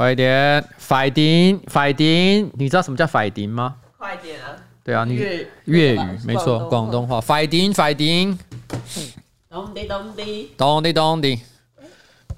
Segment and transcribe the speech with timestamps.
[0.00, 3.76] 快点，fighting fighting，你知道什么叫 fighting 吗？
[3.98, 4.56] 快点啊！
[4.82, 8.34] 对啊，你粤粤语没错，广东话 fighting fighting，
[9.50, 11.38] 咚滴咚滴，咚滴咚滴。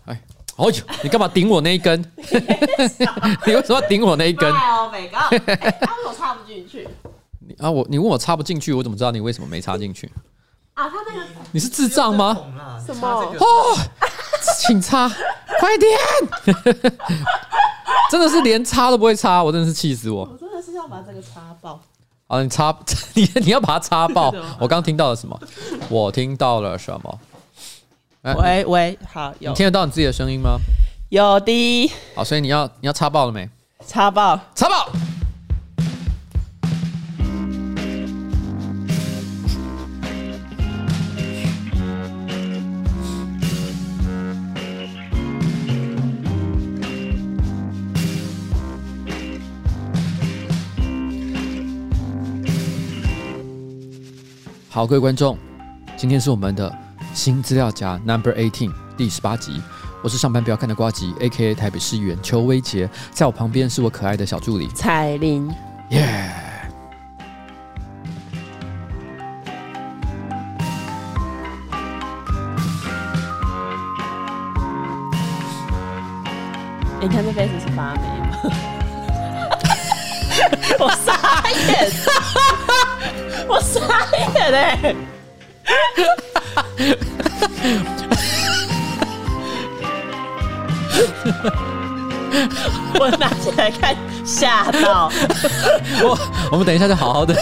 [0.06, 0.20] 哎，
[0.56, 0.72] 哎呦，
[1.04, 2.00] 你干嘛顶我那一根？
[3.46, 4.52] 你为什么要顶我那一根？
[4.52, 6.88] 哦，美高， 哎，我插不进去。
[7.38, 10.10] 你啊，我你问我插不进去，我怎么知道你为什么没插进去？
[10.74, 12.34] 啊，他那个你是智障吗？
[12.84, 13.06] 什么？
[13.06, 13.78] 哦，
[14.58, 15.08] 请擦，
[15.60, 15.98] 快点！
[18.10, 20.28] 真的是连擦都不会擦，我真的是气死我！
[20.30, 21.80] 我真的是要把这个擦爆。
[22.26, 22.74] 啊，你擦
[23.14, 24.34] 你你要把它擦爆！
[24.58, 25.38] 我刚听到了什么？
[25.88, 27.18] 我听到了什么？
[28.22, 29.50] 喂喂，好，有。
[29.50, 30.58] 你听得到你自己的声音吗？
[31.08, 31.90] 有的。
[32.14, 33.48] 好，所以你要你要擦爆了没？
[33.86, 34.88] 擦爆，擦爆。
[54.74, 55.36] 好，各位观众，
[55.98, 56.74] 今天是我们的
[57.12, 59.60] 新资料夹 Number Eighteen 第十八集。
[60.02, 65.54] 我是上班不要看的瓜吉，A.K.A 台北市议员邱威杰，在我旁边是我可爱的小助理彩玲。
[65.90, 66.32] 耶！
[76.98, 78.38] 你看这杯子是发霉吗？
[80.80, 81.92] 我傻眼。
[83.48, 83.80] 我傻
[84.16, 84.92] 眼嘞！
[92.98, 95.10] 我拿起来看，吓到
[96.02, 96.18] 我。
[96.50, 97.34] 我们等一下就好好的。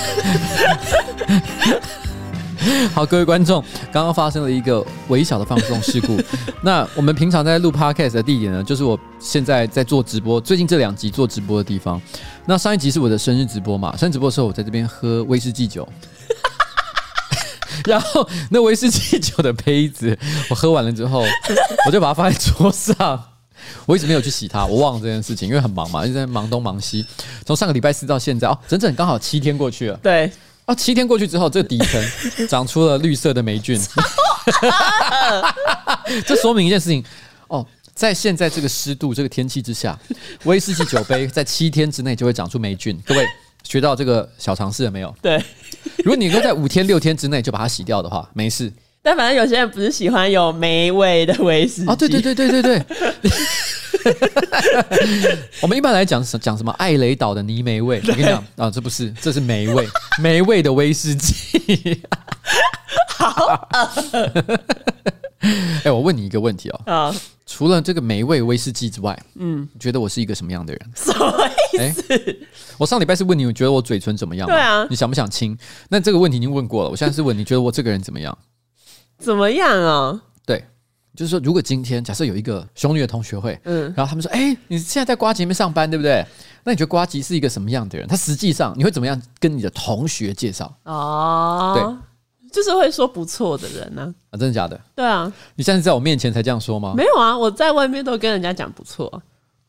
[2.92, 6.18] 好，各位观众，刚刚发生了一个微小的放纵事故。
[6.62, 12.00] 那我们平常在录 Podcast 的地点呢，就是我现在在做直播，最近这两集做直播的地方。
[12.44, 13.96] 那上一集是我的生日直播嘛？
[13.96, 15.88] 生日直播的时候，我在这边喝威士忌酒，
[17.86, 20.16] 然后那威士忌酒的杯子，
[20.50, 21.24] 我喝完了之后，
[21.86, 23.24] 我就把它放在桌上。
[23.86, 27.06] 我一直没有去洗它，我忘了这件事情，因为很忙嘛，一直在忙东忙西。
[27.46, 29.96] 从上个礼拜四到现在，哦，整整刚好七天过去了。
[30.02, 30.30] 对。
[30.70, 32.00] 啊，七天过去之后，这个底层
[32.46, 33.76] 长出了绿色的霉菌，
[36.24, 37.04] 这说明一件事情
[37.48, 39.98] 哦，在现在这个湿度、这个天气之下，
[40.44, 42.96] 威士忌酒杯在七天之内就会长出霉菌。
[43.04, 43.26] 各位
[43.64, 45.12] 学到这个小常识了没有？
[45.20, 45.42] 对，
[46.04, 48.72] 如果你能够在五天六天之内就把它洗掉的话，没事。
[49.02, 51.90] 但反正有些人不是喜欢有霉味的威士忌？
[51.90, 52.86] 哦，对对对对对对。
[55.62, 58.00] 我们一般来讲讲什么艾雷岛的泥煤味？
[58.02, 59.86] 我跟你讲啊，这不是，这是霉味，
[60.22, 62.02] 霉味的威士忌。
[63.08, 63.68] 好，
[65.40, 66.80] 哎、欸，我问你一个问题哦。
[66.86, 67.14] 啊，
[67.46, 70.90] 除了这个霉味威士忌之外，嗯，你觉得我是一个什么样的人？
[70.94, 72.02] 什么意思？
[72.14, 72.36] 欸、
[72.78, 74.46] 我上礼拜是问你，你觉得我嘴唇怎么样？
[74.48, 75.56] 对啊，你想不想亲？
[75.88, 78.36] 那这个问题已经问过了，我现在是问你觉得我这个人怎么样？
[79.18, 80.22] 怎么样啊？
[81.16, 86.24] 就是说，如果今天假设有一个兄弟的同学会，嗯，然后他们说，哎，你现在在瓜吉那边上班，对不对？
[86.62, 88.06] 那你觉得瓜吉是一个什么样的人？
[88.06, 90.72] 他实际上你会怎么样跟你的同学介绍？
[90.84, 94.14] 哦，对，就是会说不错的人呢。
[94.30, 94.80] 啊，真的假的？
[94.94, 96.94] 对啊，你现在在我面前才这样说吗？
[96.96, 99.22] 没有啊，我在外面都跟人家讲不错，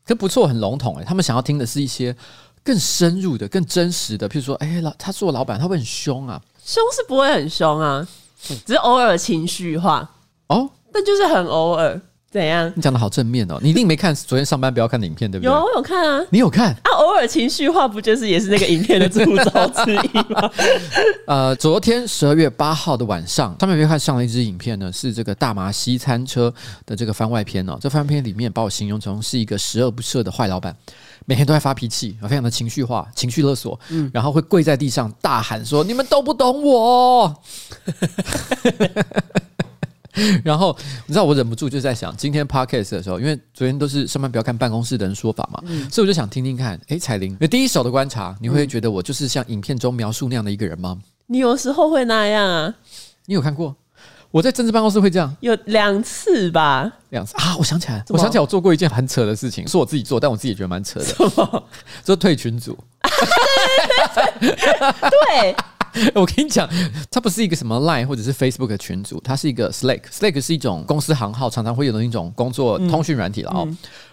[0.06, 2.14] 可不错很笼统哎，他们想要听的是一些
[2.62, 6.40] 更深入的、更真实的，譬如说，哎，老他做老板，他会很凶啊？
[6.64, 8.06] 凶是不会很凶啊，
[8.42, 10.08] 只是偶尔情绪化
[10.46, 10.70] 哦。
[10.92, 12.72] 那就是很偶尔，怎样？
[12.74, 13.58] 你讲的好正面哦！
[13.62, 15.52] 你一定没看昨天上班不要看的影片，对不对？
[15.52, 16.24] 有，我有看啊。
[16.30, 16.90] 你有看啊？
[16.98, 20.50] 偶尔情绪化不就是也是那个影片的主轴之一吗？
[21.26, 26.52] 呃，昨天十二月八号的晚上，上面别看上了一支影片呢，是这个大麻西餐车
[26.86, 27.76] 的这个番外篇哦。
[27.80, 30.74] 这番外篇里面把我形容成是一个十恶不赦的坏老板，
[31.26, 37.34] 每天都在发脾气，非常的情绪化、情绪勒索，嗯，然后会跪在地上大喊说：“你们都不懂我。”
[40.44, 50.98] 然后你知道我忍不住就在想，今天 podcast 的时候，因为昨天都是上班不要看办公室的人说法嘛，嗯、所以我就想听听看，哎，彩玲，你第一手的观察，你会觉得我就是像影片中描述那样的一个人吗？
[51.26, 52.74] 你有时候会那样啊？
[53.26, 53.74] 你有看过
[54.30, 55.34] 我在政治办公室会这样？
[55.40, 56.90] 有两次吧？
[57.10, 57.56] 两次啊！
[57.58, 61.64] 我想起来，我想起来，我做过一件很扯的事情，是我自己做，但我自己也觉得蛮扯的，什么？
[62.04, 62.76] 就退群组。
[64.40, 65.56] 对。
[66.14, 66.68] 我跟你讲，
[67.10, 70.02] 它不是一个什么 Line 或者是 Facebook 的群组，它是一个 Slack。
[70.10, 73.68] Slack 是一种公司行号常常会有的一种工作通讯软体了哦。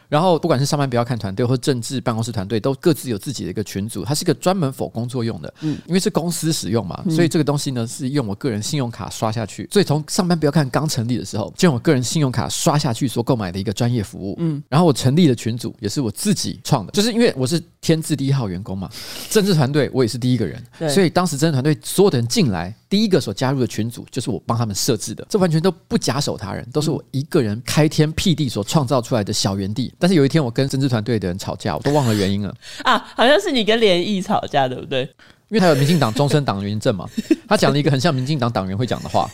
[0.10, 5.54] 然后不管是上班不要看团队或政治办公室团队，都各自有自己的一个群组，它是一个专门 for 工作用的。
[5.62, 9.70] 嗯，因为是公司使用嘛，所以这个东西呢是用我个人信用卡刷下去。
[9.72, 14.36] 所以从上班不要看刚成立的时候，就用我个人信用卡刷下去所购买的一个专业服务。
[14.40, 18.90] 嗯，然后我成立的群组也是我自己创的，就是因为我是天字第一号员工嘛，
[19.30, 29.94] 政治团队我也是第一个人，所以当时政治团队所有的人进来，第一个所加入的群组就是我帮他们设置的，这完全都不假手他人，都是我一个人开天辟地所创造出来的小园地。
[30.00, 32.54] 但是有一天，我跟政治团队的人吵架，我都忘了原因了
[32.84, 32.98] 啊！
[33.16, 35.02] 好像是你跟联谊吵架，对不对？
[35.50, 37.08] 因为他有民进党终身党员证嘛，
[37.48, 39.30] 他讲了一个很像民进党党员会讲的话，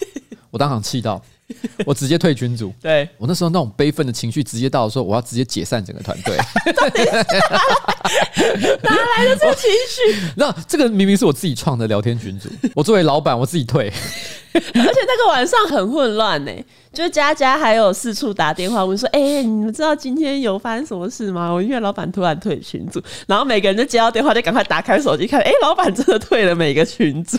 [0.56, 1.22] 我当场气到，
[1.86, 2.74] 我直接退群组。
[2.82, 6.38] 对，我那时候那种悲愤的情绪，直接到说我要直接解散整个团队。
[8.82, 10.18] 哪来的这个情绪？
[10.38, 13.92] 那这个明明是我自己创的聊天群组，我作为老板，我自己退。
[14.54, 16.52] 而且那个晚上很混乱呢，
[16.94, 27.38] 就是佳佳还有四处打电话问说：“哎、欸，你们知道今天有发生什么事吗？”我因为老板突然退群组，然后每个人就接到电话就赶快打开手机看，哎、欸，老板真的退了每个群组。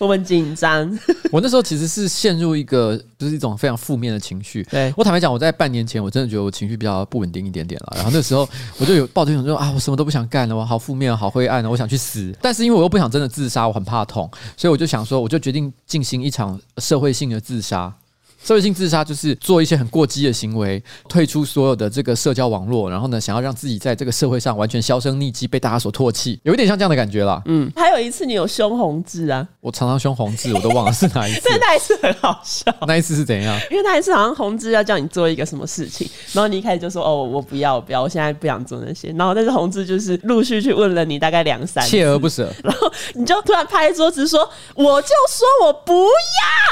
[0.04, 0.98] 我们紧张，
[1.30, 4.62] 我那时候其实是陷入一个就是一种非常负面的情绪。
[4.70, 7.92] 对，我坦白讲，我在半年前我真的觉得我情绪比较不稳定一点点了。
[7.96, 8.48] 然后那时候
[8.78, 12.34] 我就有抱着一种说啊，我什么都不想干了，我好负面，好灰暗，我想去死。
[12.40, 17.94] 但是因为我又不想真的自杀，我很怕痛，所以我就想说，我就决定进行一场社会性的自杀。
[18.42, 27.42] 社会性自杀就是做一些很过激的行为，退出所有的这个社交网络，然后呢，想要让自己在这个社会上完全销声匿迹，被大家所唾弃，有一点像这样的感觉啦。
[27.46, 31.40] 嗯，还有一次你有凶红字啊，我常常凶红字，我都忘了是哪一次。
[31.50, 33.58] 但那一次很好笑，那一次是怎样？
[33.70, 39.12] 因为那一次好像红字要叫你做一个什么事情，然后你一开始就说哦，我不要，我不要，我现在不想做那些。
[39.16, 46.06] 然后但是红字就是陆续去问了你大概两三次，锲而不舍，然后你就突然拍桌子说，我就说我不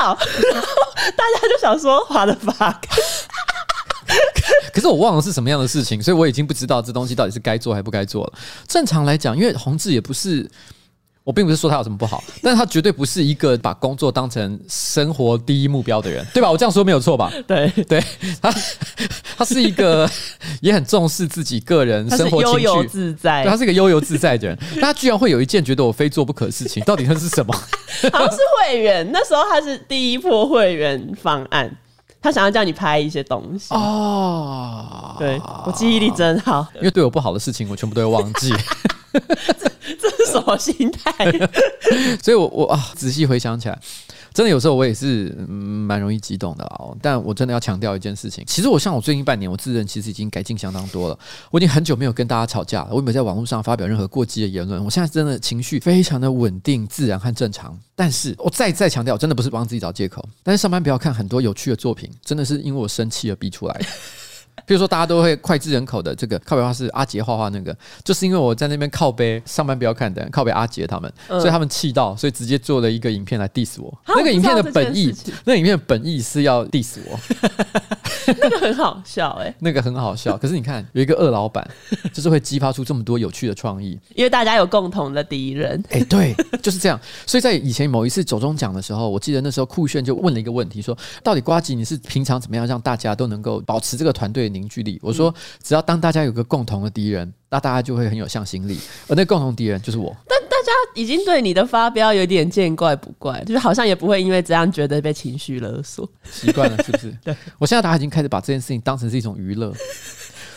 [0.01, 0.07] 要，
[0.53, 0.69] 然后
[1.17, 2.37] 大家就想说话的。
[4.73, 8.33] 可是我忘了是什么样的事情，所以我已经不知道这东西到底是该做还不该做了。
[8.67, 10.51] 正常来讲，因为红字也不是，
[11.29, 16.51] 我并不是说他有什么不好，但是他绝对不是一个把工作当成生活第一目标的人，对吧？
[16.51, 17.31] 我这样说没有错吧？
[17.47, 18.03] 对对，
[18.41, 18.51] 他
[19.37, 20.09] 他是一个
[20.63, 24.59] 也很重视自己个人生活悠游自在，对，他是一个悠游自在的人。
[24.77, 27.53] 但他居然会有一件觉得我非做不可的事情，到底那是什么？
[28.11, 31.71] 好像是会员，那时候他是第一波会员方案。
[32.21, 38.53] 他想要叫你拍一些东西哦，对，我记忆力真好，因为对我不好的事情我全部都会忘记，
[40.33, 41.31] 什么心态？
[42.23, 43.79] 所以我我啊仔细回想起来。
[44.35, 51.19] 真的有时候我也是蛮容易激动的哦，但我真的要强调一件事情，其实我像我最近半年，我自认其实已经改进相当多了。
[51.51, 54.85] 我已经很久没有跟大家吵架了，我也没有在网络上发表任何过激的言论。
[54.85, 57.77] 我现在真的情绪非常的稳定、自然和正常。
[57.97, 60.25] 但是我再再强调，真的不是帮自己找借口。
[60.45, 63.87] 但是上班不要看很多有趣的作品，真的是因为我生气而逼出来的。
[64.67, 73.93] 比如说，大家都会脍炙人口的这个靠北画是阿杰画画那个，就是因为我在那边靠背上班不要看的靠北阿杰他们，所以他们气到，所以直接做了一个影片来 diss 我。
[74.07, 75.15] 那个影片的本意，
[75.45, 77.19] 那个影片的本意是要 diss 我。
[78.41, 80.37] 那个很好笑哎、欸，那个很好笑。
[80.37, 81.67] 可是你看，有一个恶老板，
[82.13, 85.83] 就是会激发出这么多有趣的创意，因为大家有共同的敌人。
[85.91, 87.01] 哎，对，就是这样。
[87.27, 94.99] 所以在以前某一次走中奖的时候，我记得那时候酷炫就问了一个问题，说：到底瓜吉你是平常怎么样让大家都能够保持这个团队凝聚力？
[95.03, 98.79] 我说，只要当大家有个共同的敌人，那大家就会很有向心力。
[99.09, 100.17] 而那共同敌人就是我。
[100.27, 107.11] 但大家已经对你的发飙有点见怪不怪，就是好像也不会因为这样觉得被情绪勒索，习惯了是不是？
[107.25, 109.73] 对，我现在大家已经开始把这件事情当成是一种娱乐。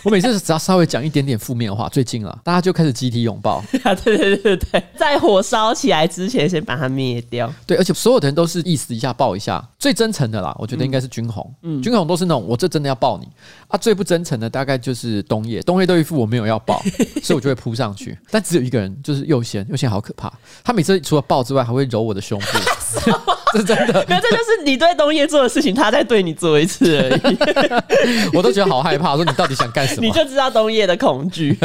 [0.04, 3.64] 我每次只要稍微讲一点点负面的话，最近啊，大家就开始集体拥抱。
[3.72, 7.54] 对对对对对，在火烧起来之前，先把它灭掉。
[7.68, 11.54] 对，而且所有的人都是意思一下抱一下，最真诚的啦，我觉得应该是军红。
[11.62, 13.28] 嗯，军红都是那种我这真的要抱你
[13.68, 13.78] 啊。
[13.78, 16.82] 最不真诚的大概就是冬叶，冬叶都一副我没有要抱，
[17.22, 18.18] 所以我就会扑上去。
[18.32, 20.32] 但只有一个人，就是右贤，右贤好可怕。
[20.64, 22.46] 他每次除了抱之外，还会揉我的胸部。
[23.54, 27.38] 这是真的，没有，这就是你对冬叶做的事情，他在对你做一次而已。
[28.34, 30.02] 我都觉得好害怕，我说你到底想干什么？
[30.06, 31.58] 你就知道冬叶的恐惧。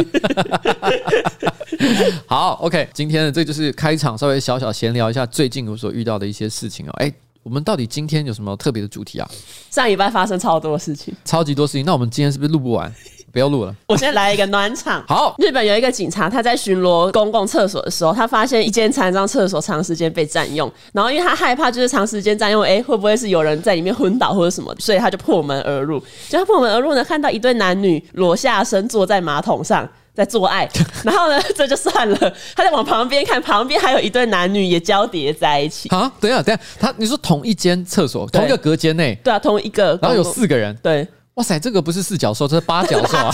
[2.27, 6.91] 好，OK，今天的这就是开场，稍微小小闲聊一下最近我所遇到的一些事情哦。
[6.99, 9.31] 哎，我们到底今天有什么特别的主题啊？
[9.71, 11.85] 上礼拜发生超多事情，超级多事情。
[11.85, 12.93] 那我们今天是不是录不完？
[13.37, 15.05] 不要录了，我先来一个暖场。
[15.07, 26.03] 好，日本有一个警察，他在巡逻公共厕所的时候，他发现一间残障厕所长时间被占用，然后因为他害怕就是长时间占用，哎，会不会是有人在里面昏倒或者什么，所以他就破门而入。
[26.31, 30.67] 就他破门而入呢，看到一对男女裸下身坐在马桶上在做爱，
[31.05, 32.17] 然后呢，这就算了，
[32.55, 35.91] 他在往旁边看，旁边还有一对男女也交叠在一起。
[35.91, 41.07] 啊，等一下，等一下，他你说同一间厕所，同一个隔间内，对啊，同一个，然后有四个人，对。
[41.37, 43.29] 哇塞，这个不是四脚兽，这是八脚兽啊！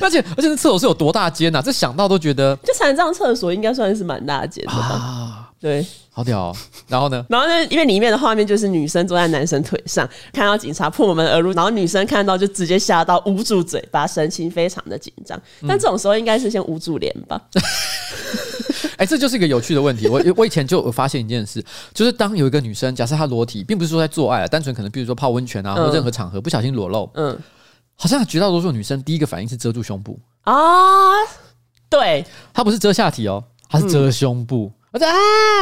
[0.00, 1.60] 而且 而且，那厕所是有多大间呐？
[1.60, 4.78] 这想到都觉得，就残障厕所应该算是蛮大间的吧？
[4.78, 5.29] 啊，
[5.60, 6.56] 对，好屌哦。
[6.88, 7.24] 然后呢？
[7.28, 7.64] 然后呢？
[7.66, 15.38] 因为里面的画面就是女生坐在男生腿上，看到警察破门而入，然后女生看到就直接吓到捂住嘴巴，神情非常的紧张。
[15.68, 17.38] 但这种时候应该是先捂住脸吧？
[18.96, 20.08] 哎、欸，这就是一个有趣的问题。
[20.08, 21.62] 我我以前就有发现一件事，
[21.92, 27.38] 就是当有一个女生，假设她裸体，并不是说在做爱，单纯可能比如说泡温泉啊，或任何场合不小心裸露，嗯，
[27.96, 30.54] 好像绝大多数女生第一个反应是遮住胸部啊，
[31.90, 32.24] 对，
[32.54, 34.72] 她不是遮下体哦，她是遮胸部。
[34.74, 35.14] 嗯我说啊，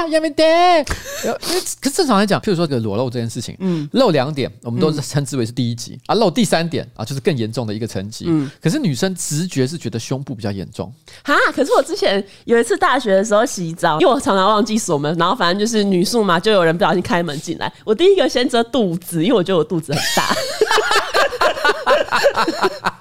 [0.08, 0.42] 要没得，
[0.84, 8.24] 可是正常来讲，譬如说这个裸露这件事情，嗯，露两点，我们都是称之为是第一级、嗯、啊，露第三点啊，就是更严重的一个层级。
[8.26, 10.90] 嗯，可是女生直觉是觉得胸部比较严重。
[11.22, 20.24] 哈，可是我之前有一次大学的时候洗澡，因为我常常忘记锁门，然后反正就是女宿嘛，就有人不小心开门进来，我第一个先遮肚子，因为我觉得我肚子很大。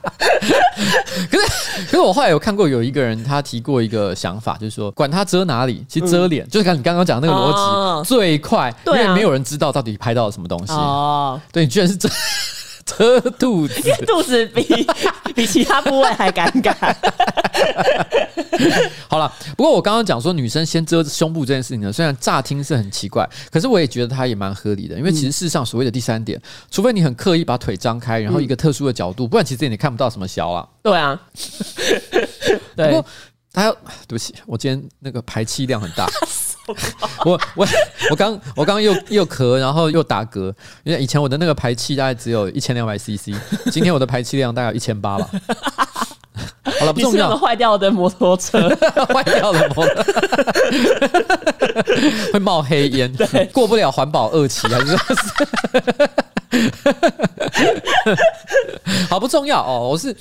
[1.30, 1.48] 可是，
[1.86, 10.74] 可是我后来有看过有一个人，他提过一个想法，就是说，管他遮哪里，其实遮脸、嗯、就是看你刚刚讲的那个逻辑、哦、最快，因为没有人知道到底拍到了什么东西。
[10.74, 12.10] 哦，对，你居然是遮
[12.88, 13.76] 遮肚子，
[14.08, 14.66] 肚子比
[15.36, 16.74] 比其他部位还尴尬。
[19.08, 24.98] 好了，不过我刚刚讲说女生先遮胸部这件事情呢，虽然乍听是很奇怪，可是我也觉得它也蛮合理的。
[24.98, 26.42] 因为其实事实上所谓的第三点，
[26.72, 30.68] 除非你很刻意把腿张开，然后一个特殊的角度，不然其实你看不到什么小啊。
[30.82, 31.20] 对啊，
[32.76, 32.88] 对。
[32.88, 33.06] 不过
[33.54, 33.72] 还有，
[34.08, 36.08] 对不起，我今天那个排气量很大。
[37.26, 37.68] 我我
[38.12, 43.32] 我刚我刚又又咳，然后又打嗝，因为以前我的那个排气大概只有一千两百 CC，
[43.72, 45.30] 今天我的排气量大概有一千八吧。
[46.80, 47.36] 好了，不重要。
[47.36, 48.70] 坏掉的摩托车，
[49.14, 50.14] 坏掉的摩托车
[52.34, 53.12] 会冒黑烟，
[53.52, 54.96] 过不了环保二期还是？
[59.10, 60.16] 好不重要哦，我是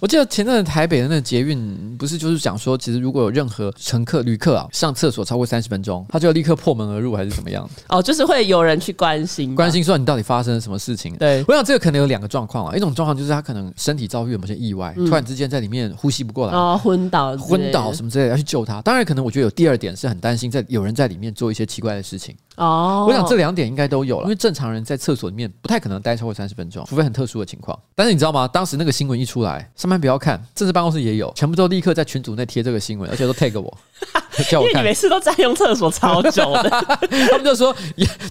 [0.00, 7.68] 我记得前阵子台北的那个捷运，不是就是讲说，其实如果有任何乘客旅客啊上厕所超过三十分钟，他就要立刻破门而入，还是怎么样？
[7.88, 11.16] 哦，就是会有人去关心，关心说你到底发生了什么事情？
[11.16, 18.80] 对，我想这个可能有两个状况啊，一种状况就是他可能身体遭遇某些意外，嗯、突然之间在里面呼吸不过来，哦，昏倒，昏倒什么之类的要去救他。
[18.82, 22.34] 当然，可能我觉得有第二点是很担心，在有人在里面做一些奇怪的事情。
[22.56, 27.78] 哦，我想这两点应该都有了，因为正常人在厕所里面不太可能待超过三十分钟，除非很特殊的情况。
[27.94, 28.46] 但是你知道吗？
[28.46, 33.78] 当时那个新闻一出来，上班不要看，政治办公室也有，全部都立刻在群组内贴这个新闻，而且都 tag 我，
[34.48, 34.70] 叫我看。
[34.70, 36.70] 因为你每次都占用厕所超久的，
[37.28, 37.74] 他们就说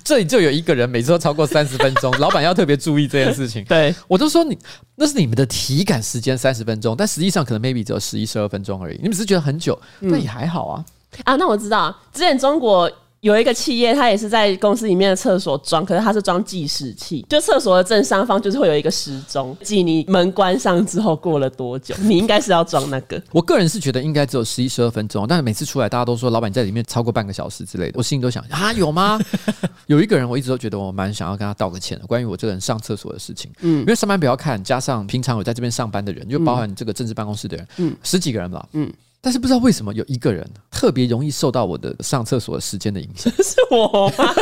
[0.04, 3.64] 这里就有一个人每次都超过三十分钟，老板要特别注意这件事情。
[3.66, 4.58] 对，我就说你
[4.96, 8.98] 那是你们的体感时间三十分钟，但实际上可能 maybe 只有十一、十二分钟而已。
[8.98, 10.86] 你们只是觉得很久，那也还好啊。
[11.26, 12.90] 啊，那我知道，之前中国。
[13.24, 21.96] 有一个企业，它也是在公司里面的厕所装，可是它是装计时器，就厕所的正上方就是会有一个时钟，记你门关上之后过了多久。
[22.02, 23.22] 你应该是要装那个。
[23.32, 29.18] 我个人是觉得应该只有十一、十二分钟，但是每次出来大家都说老板在里面超过半个小时之类的，我心里都想啊，有吗？
[29.88, 33.50] 有一个人我一直都觉得我蛮想要跟他道个歉的，关于我这个人上厕所的事情。
[33.62, 38.92] 嗯，因为上班不要看，加上平常有在这边上班的人，就包含这个政治办公室的人，嗯，十几个人吧，嗯。
[39.26, 44.36] 但是不知道为什么有一个人特别容易受到我的上厕所的时间的影响， 是我吗？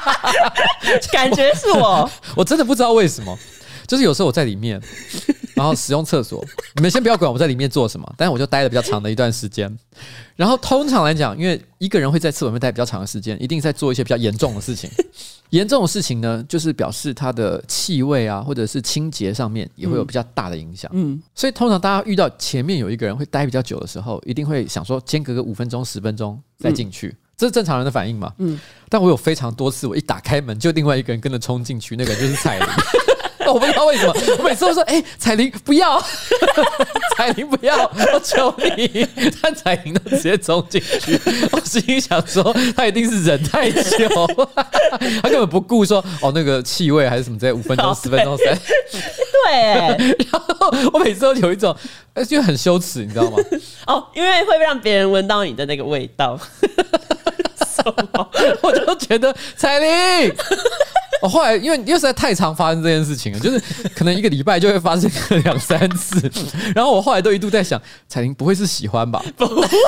[1.12, 3.38] 感觉是我，我，我真的不知道为什么。
[3.92, 4.80] 就是有时候我在里面，
[5.54, 6.42] 然后使用厕所，
[6.76, 9.70] 你们先不要管我在里面做什么，但是我就待了比较长的一段时间。
[10.34, 14.88] 然后通常来讲，因为一个人会在厕所里面待比较长的时间，一定在做一些比较严重的事情。
[15.50, 20.90] 严重的事情呢，就是表示它的气味啊，或者是清洁上面也会有比较大的影响。
[20.94, 28.32] 嗯，所以通常大家遇到前面有一个人会待比较久的时候，一定会想说，间隔个五分钟、十分钟再进去，这是正常人的反应嘛。
[28.38, 28.58] 嗯，
[28.88, 32.66] 但我有非常多次，我一打开门，就另外一个人跟着冲进去，那个人就是彩玲。
[33.52, 36.02] 我不知道为什么， 我每次都说：“哎、欸，彩玲不要，
[37.16, 39.06] 彩玲不要，我求你。
[39.42, 41.20] ”但彩玲都直接冲进去，
[41.52, 44.08] 我心里想说，他一定是忍太久，
[45.22, 48.58] 他根本不顾说哦那个气味还是什么之类，五分钟、十分钟、三，
[49.44, 50.16] 对。
[50.30, 51.76] 然后我每次都有一种，
[52.26, 53.36] 就很羞耻，你知道吗？
[53.86, 56.38] 哦，因为会让别人闻到你的那个味道，
[58.62, 60.34] 我就觉得彩玲。
[61.22, 63.62] 我、哦、后来因为又实在太常发生这件事情了，就是
[63.94, 66.20] 可能一个礼拜就会发生个两三次，
[66.74, 69.24] 然后我后来都一度在想，彩玲不会是喜欢吧？
[69.36, 69.78] 不是，谁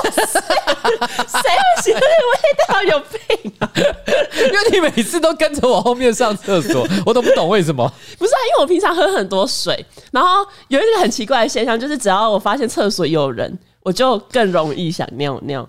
[1.51, 2.39] 会喜欢那个味
[2.69, 2.83] 道？
[2.85, 3.71] 有病啊！
[3.75, 7.93] 因为你每次都跟着我后面上厕所，我都不懂为什么。
[8.17, 15.69] 不是啊，因为我平常喝很多水，然后有一个很奇怪的现象，就是只要我发现厕所有人，我就更容易想尿尿。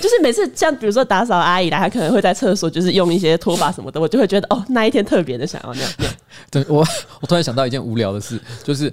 [0.00, 6.08] 就是每次像比如说打扫阿姨来，她可能会在厕所就是用一些拖把什么的，我就会觉得哦，那一天特别的想要尿尿。
[6.50, 6.86] 对，我
[7.20, 8.92] 我突然想到一件无聊的事，就是。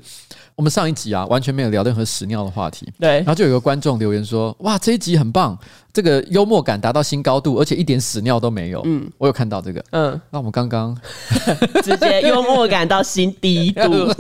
[0.56, 2.88] 我们上一集啊，完全没有聊任何屎尿的话题。
[3.00, 5.58] 对，然后就有个观众留言说：“哇，这一集很棒，
[5.92, 9.84] 这个幽默感达到新高度，而且一点屎尿都没有。”嗯，我有看到这个。
[9.90, 10.96] 嗯，那我们刚刚
[11.82, 14.14] 直接幽默感到新低度，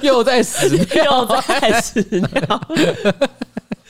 [0.00, 2.68] 又在屎尿，又在屎尿。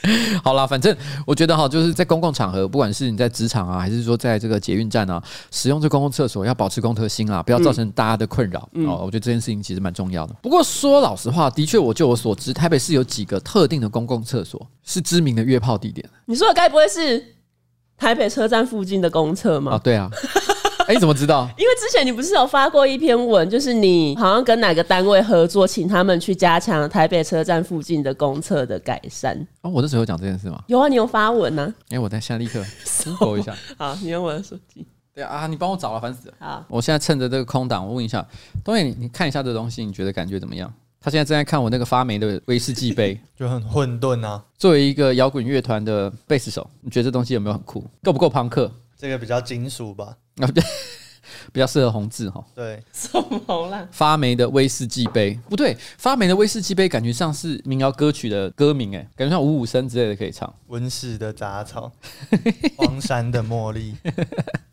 [0.43, 8.69] 好啦，反正我觉得哈，就是在公共场合，不管是你在职场啊，还是说在这个捷运站啊，使用这公共厕所要保持公德心啊，不要造成大家的困扰哦。
[8.73, 10.35] 嗯、我觉得这件事情其实蛮重要的。
[10.41, 16.07] 不过说老实话，的确，我就我所知，台北市有几个特定的公共厕所是知名的约炮地点。
[16.25, 17.23] 你说的该不会是
[17.97, 19.73] 台北车站附近的公厕吗？
[19.73, 20.09] 啊，对啊。
[20.87, 21.49] 哎，你怎么知道？
[21.57, 29.35] 因为之前你不是有发过一篇文，就是你好像跟哪个单位合作，请他们去加强台北车站附近的公厕的改善。
[29.61, 30.63] 哦，我那时候有讲这件事吗？
[30.67, 31.91] 有啊，你有发文呢、啊。
[31.91, 33.55] 哎，我在现在立刻 搜一下。
[33.77, 34.85] 好，你用我的手机。
[35.13, 36.33] 对啊，你帮我找了，烦死了。
[36.39, 38.25] 好，我现在趁着这个空档，我问一下
[38.63, 40.73] 东野，你你看一下这东西，你觉得感觉怎么样？
[41.03, 44.43] 他现在正在看我那个发霉的威士忌杯， 就很混沌啊。
[44.57, 47.83] 作为一个摇滚乐团的贝斯手，你觉得这东西有没有很酷？
[48.03, 48.71] 够不够朋克？
[48.97, 50.15] 这个比较金属吧。
[50.37, 50.63] 啊，对。
[51.53, 53.09] 比较适合红字哈，对，什
[53.47, 53.85] 么啦？
[53.91, 60.53] 发霉的威士忌杯不对，发霉的威士忌杯感觉像是民谣歌曲的歌名哎，感觉像五五声之类的可以唱。
[60.67, 61.91] 温室的杂草，
[62.77, 63.95] 荒山的茉莉。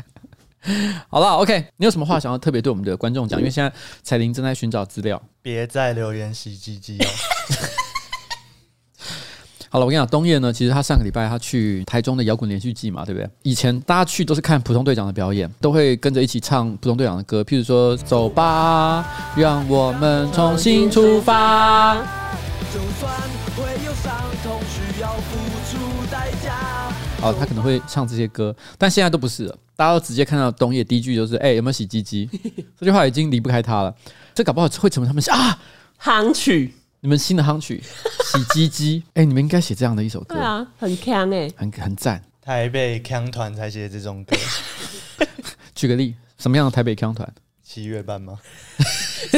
[1.09, 3.41] 好了，OK，你有什么话想要特别对我们的观众讲？
[3.41, 3.73] 因为现在
[4.03, 7.07] 彩铃正在寻找资料，别再留言洗鸡鸡哦。
[9.71, 13.29] 好了，我跟你讲，东叶呢，其实他上个礼拜他去台中的摇滚连续剧嘛，对不对？
[13.43, 19.07] 以前大家去都是看普通队长的表演，都会跟着一起唱普通队长的歌，譬如说“走吧，
[19.37, 21.97] 让我们重新出发”。
[22.73, 23.13] 就算
[23.57, 25.37] 会有伤痛，需要付
[25.71, 25.79] 出
[26.11, 26.55] 代价。
[27.21, 32.27] 哦，他可能会唱这些歌，但现在都不是了，大家都直接看到东野第一句就是“哎、欸，有没有洗鸡鸡”，
[32.81, 33.95] 这句话已经离不开他了。
[34.35, 35.59] 这搞不好会成为他们啊
[35.99, 36.73] 行曲。
[37.01, 37.81] 你们新的夯曲
[38.27, 42.21] 《洗鸡鸡》哎，你们应该写这样的一首歌，对啊，很强哎，很很赞。
[42.43, 44.37] 台北腔团才写这种歌。
[45.77, 47.31] 举个例，什么样的台北腔团？
[47.63, 48.39] 七月半吗？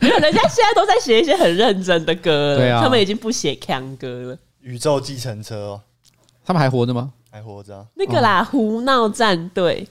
[0.00, 2.56] 没有，人家现在都在写一些很认真的歌了。
[2.58, 4.38] 对啊，他们已经不写腔歌了。
[4.62, 5.82] 宇宙计程车哦，
[6.44, 7.12] 他们还活着吗？
[7.30, 7.86] 还活着。
[7.96, 9.86] 那个啦，胡闹战队。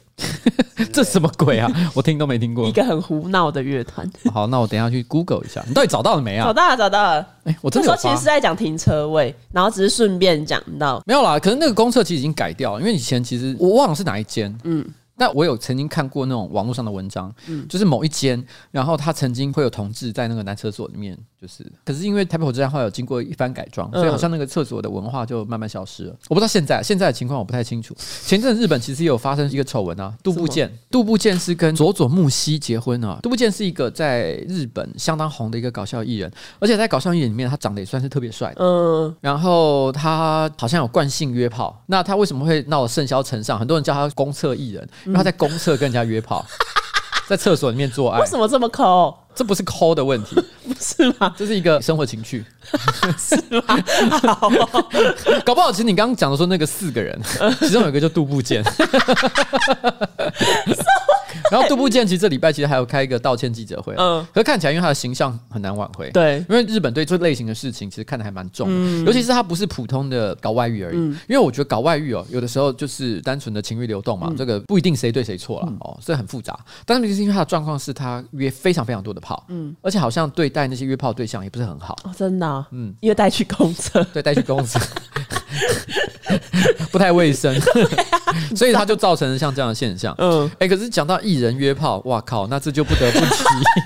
[0.98, 1.72] 这什么鬼啊！
[1.94, 2.68] 我听都没听过。
[2.68, 4.10] 一个很胡闹的乐团。
[4.34, 5.64] 好，那我等一下去 Google 一下。
[5.68, 6.46] 你到底找到了没啊？
[6.46, 7.20] 找到了，找到了。
[7.44, 11.00] 哎、欸，我这时候其实是在讲停车位，然后只是顺便讲到。
[11.06, 14.52] 没有啦，可是那个公厕其实已经改掉了，因为以前其实我忘了是哪一间。
[14.64, 14.84] 嗯。
[15.18, 26.16] 那我有曾经看过那种网络上的文章，嗯，就是某一间，然后他曾经会有同志在那个男厕所里面，就是，可是因为台北火车站后来有经过一番改装，所以好像那个厕所的文化就慢慢消失了。
[26.30, 27.96] 我不知道现在现在的情况我不太清楚。
[28.24, 33.20] 前阵日本其实也有发生一个丑闻啊，杜部健，杜部健是跟佐佐木希结婚啊。
[33.24, 43.58] 杜部健是一个在日本相当红的一个搞笑艺人，而且在搞笑艺人里面他长得也算是特别帅，嗯，然后他好像有惯性约炮，那他为什么会闹得甚嚣尘上？
[43.58, 44.88] 很多人叫他公厕艺人。
[45.14, 46.46] 他在公厕跟人家约炮，
[47.28, 49.16] 在厕所里面做爱，为什么这么抠？
[49.36, 50.36] 这不是抠的问题，
[50.68, 51.34] 不是吗？
[51.38, 52.44] 这是一个生活情趣，
[53.20, 53.64] 是吗？
[54.24, 54.50] 好，
[55.46, 57.20] 搞不好其实你刚刚讲的说那个四个人，
[57.60, 58.64] 其中有一个叫杜部健。
[61.52, 76.58] 然后杜部建其实这礼拜其实还有开一个道歉记者会，嗯，可是看起来因为他的形象很难挽回，对，因为日本对这类型的事情其实看得还蛮重的，尤其是他不是普通的搞外遇而已，因为我觉得搞外遇哦，有的时候就是单纯的情欲流动嘛，这个不一定谁对谁错了哦，所以很复杂。
[76.86, 84.80] 但是就是因为他的状况是他约非常非常多的炮，嗯，而且好像对待那些约炮对象也不是很好，哦，真的，嗯，因为带去公厕，对，带去公厕。
[86.92, 87.56] 不太卫生，
[88.56, 90.14] 所以他就造成了像这样的现象。
[90.18, 93.20] 嗯，哎、欸，可是讲到艺人约炮，哇靠，那这就不得不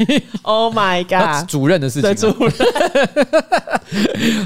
[0.05, 0.23] 提。
[0.43, 2.13] Oh my god，主任的事情、啊。
[2.13, 2.53] 主任，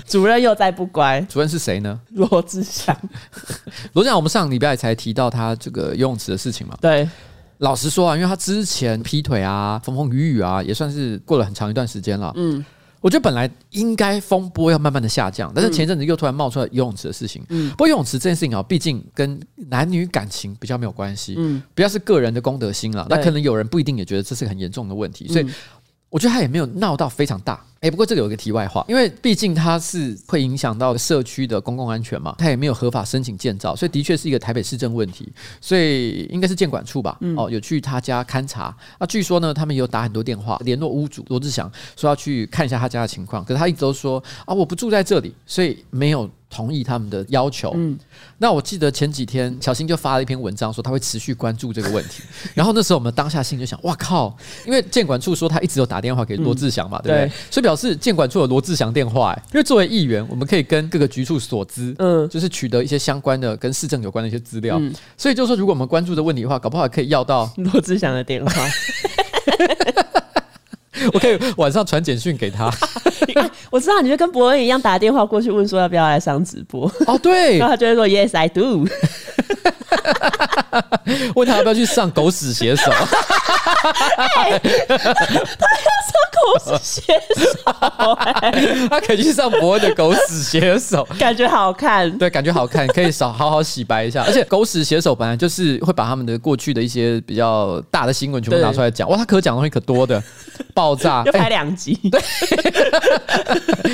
[0.08, 1.22] 主任又在不乖。
[1.22, 2.00] 主任是谁呢？
[2.14, 2.96] 罗志祥。
[3.94, 6.78] 罗志祥，我们上礼拜才提到他这个游泳池的事情嘛。
[6.82, 7.08] 对，
[7.60, 12.32] 老实说啊，因为他之前劈腿啊，风风雨雨啊，也算是过了很长一段时间了。
[12.36, 12.64] 嗯。
[13.06, 17.46] 我觉得本来应该风波要慢慢的下降，但是前阵子又突然冒出来游泳池的事情。
[17.50, 19.39] 嗯，不过游泳池这件事情啊，毕竟跟
[19.70, 23.06] 男女感情比较没有关系，嗯，比较是个人的公德心了。
[23.08, 25.46] 那可能有人不一定也觉得这是很严重的问题，所以
[26.10, 27.63] 我觉得他也没有闹到非常大。
[27.86, 37.15] 哎，不过这个有一个题外话，因为毕竟它是会影响到社区的公共安全嘛，它也没有合法申请建造，所以的确是一个台北市政问题，所以应该是建管处吧？
[37.21, 38.76] 嗯、哦，有去他家勘察。
[39.00, 46.28] 那据说呢，他们有打很多电话联络屋主罗志祥，说要去看一下他家的情况，可是他一直都说啊，我不住在这里，所以没有。
[46.48, 47.74] 同意他们的要求。
[47.76, 48.00] 嗯，
[48.38, 52.24] 那我记得前几天小新就发了一篇文章，说他会持续关注这个问题。
[52.54, 54.34] 然后那时候我们当下心就想：哇靠！
[54.65, 57.28] 因为建管处说他一直有打电话给罗志祥嘛，嗯、对不对？
[57.28, 59.32] 对，所以表示监管处有罗志祥电话。
[59.32, 64.78] 哎，因为作为议员，我们可以跟各个局处所知，嗯，就是取得一些相关的跟市政有关的一些资料。
[64.80, 68.52] 嗯、所以就是说，如果我们关注的问题的话，搞不好可以要到罗志祥的电话。
[71.14, 72.72] 我可以晚上传简讯给他。
[73.70, 76.92] 我知道，你就跟博恩一样打电话过去问说要不要来上直播。
[77.06, 78.88] 哦，对， 然后他就会说 Yes, I do。
[81.36, 82.92] 问他要不要去上狗屎写手？
[82.92, 87.02] 欸、他要上狗屎写
[87.36, 92.12] 手、欸，他可以去上博恩的狗屎写手，感觉好看。
[92.18, 94.24] 对，感觉好看，可以少好好洗白一下。
[94.24, 99.10] 而且狗屎写手本来就是会把他们的过去的一些比较大的新闻全部拿出来讲。
[99.10, 100.22] 哇，他可讲的东西可多的，
[100.74, 102.22] 爆炸 要拍两集，欸、 对，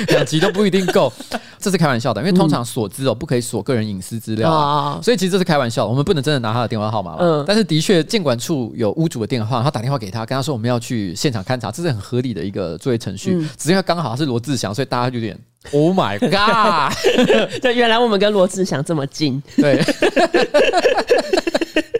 [0.14, 1.12] 两集都不一定够。
[1.58, 5.88] 这是开玩笑的，因为通常锁资哦，不可以锁个人隐私资料、啊，嗯、所以其实这是开玩笑的。
[5.88, 7.18] 我们不能真的拿他的电话号码嘛。
[7.20, 7.44] 嗯。
[7.46, 13.34] 但是的确，建管处有屋主的电话，他打电话给他，跟他说我们要去现场勘查，这是很合理的一个作业程序。
[13.34, 15.38] 嗯、只是因为刚好是罗志祥，所以大家就有点
[15.70, 16.92] Oh my God！
[17.62, 19.40] 对，原来我们跟罗志祥这么近。
[19.56, 19.80] 对。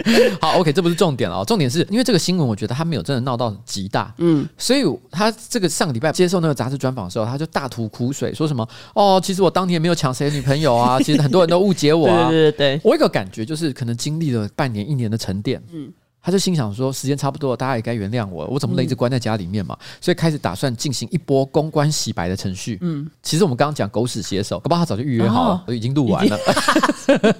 [0.40, 1.44] 好，OK，这不是重点哦。
[1.46, 15.92] 重点是因为这个新闻，我觉得他没有真的闹到极大，嗯，所以他这个上个礼拜接受那个杂志专访的时候，他就大吐苦水，说什么哦，其实我当年没有抢谁女朋友啊， 其实很多人都误解我啊，对对对，我有一个感觉就是可能经历了半年、一年的沉淀，嗯。
[16.22, 18.46] 他就心想说：“时间差不多了，大家也该原谅我。
[18.46, 19.76] 我怎么能一直关在家里面嘛？
[19.80, 22.78] 嗯、所以开始打算进行一波公关洗白的程序。
[22.80, 26.38] 嗯，其实我们刚刚讲狗屎写手，搞不好他早就预约好了，都、哦、已经录完了。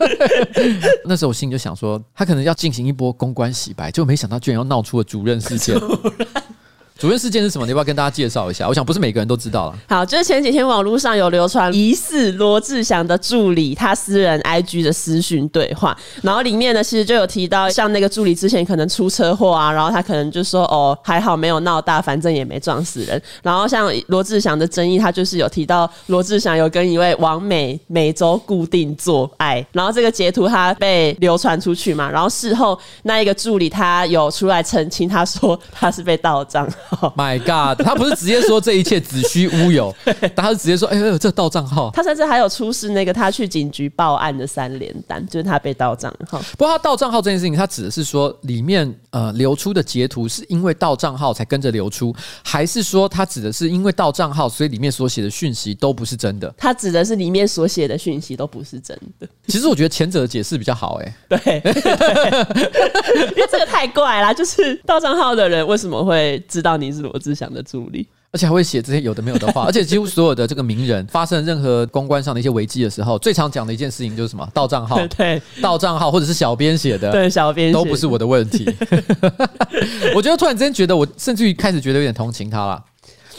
[1.06, 5.78] 那时候我心里就想说，他可能要进行一波公关洗白，就没想到居然要闹出了主任事件。
[7.02, 7.66] ”主任事件是什么？
[7.66, 8.68] 你要不要跟大家介绍一下？
[8.68, 9.78] 我想不是每个人都知道了。
[9.88, 23.20] 好，就是前几天网络上有流传疑似罗志祥的助理他私人 IG 的私讯对话，然后里面呢，其实就有提到，像那个助理之前可能出车祸啊，然后他可能就说哦，还好没有闹大，反正也没撞死人。
[23.42, 36.64] 然后像罗志祥的争议，他就是有提到罗志祥有跟一位王美每周固定做爱，然后这个截图他被流传出去嘛，然后事后那一个助理他有出来澄清，他说他是被盗账。
[37.16, 39.94] My God，他不是直接说这一切子虚乌有，
[40.37, 46.38] 他是直接说：“哎呦，这盗账号。”他甚至还有出示那个他去警局报案的三联单，就是他被盗账号。
[46.59, 56.52] 不过他盗账号这件事情，他指的是说里面呃流出的截图是因为盗账号才跟着流出，还是说他指的是因为盗账号，所以里面所写的讯息都不是真的？
[56.59, 59.26] 他指的是里面所写的讯息都不是真的。
[59.46, 61.62] 其实我觉得前者的解释比较好，欸， 哎，对，
[63.35, 66.81] 因为这个太怪了，就是盗账号的人为什么会知道？
[66.82, 78.64] 你是罗志祥的助理，而且还会写这些有的没有的话， 而且几乎所有的这个名人发生任何公关上的一些危机的时候，最常讲的一件事情就是什么 盗账号，对，盗账号或者是小编写的，对，小编都不是我的问题。
[80.14, 82.84] 我觉得突然之间觉得，我甚至于开始觉得有点同情他了，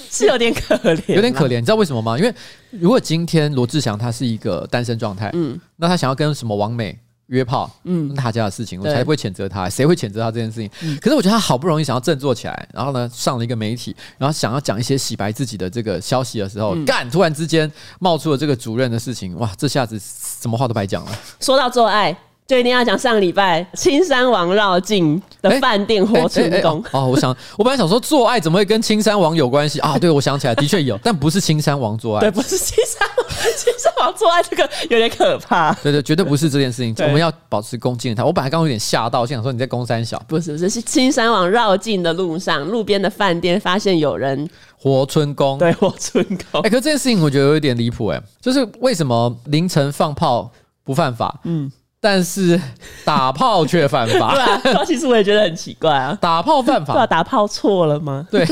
[0.09, 1.59] 是有点可怜，有点可怜。
[1.59, 2.17] 你知道为什么吗？
[2.17, 2.33] 因为
[2.71, 6.97] 如果今天罗志祥他是一个单身状态，嗯，那他想要跟什么王美？
[7.33, 9.69] 约炮，嗯，他家的事情，我才不会谴责他。
[9.69, 10.69] 谁会谴责他这件事情？
[10.81, 17.69] 嗯、可是我觉得他好不容易想要振作起来，然后呢，上了一个媒体，然后想要讲一些洗白自己的这个消息的时候，干、嗯，突然之间
[17.99, 21.11] 冒出了这个主任的事情，哇，这下子什么话都白讲了。
[21.39, 22.15] 说到做爱。
[22.53, 27.07] 就一定要讲上个礼拜青山王绕境的饭店活春宫、欸欸欸欸、哦！
[27.07, 29.97] 我想， 我本来想说做爱怎么会跟青山王有关系啊？
[29.97, 35.73] 对，我想起来，的确有，但不是青山王做爱，对，不是青山王，青山王做爱这个有点可怕。
[35.81, 38.23] 对对，绝对不是这件事情，我们要保持恭敬的态。
[38.23, 46.61] 我本来刚刚有点吓到，想说你在公山小，不是不是，是青山王绕境的路上，路边的饭店发现有人活春宫，对，活春宫。
[46.61, 50.51] 哎、欸，可是这件事情我觉得有一点离谱，哎，就是为什么凌晨放炮
[50.83, 51.39] 不犯法？
[51.45, 51.71] 嗯。
[52.03, 52.59] 但是
[53.05, 56.17] 打炮却犯法，对啊，其实我也觉得很奇怪啊。
[56.19, 58.27] 打炮犯法，对啊，打炮错了吗？
[58.29, 58.45] 对，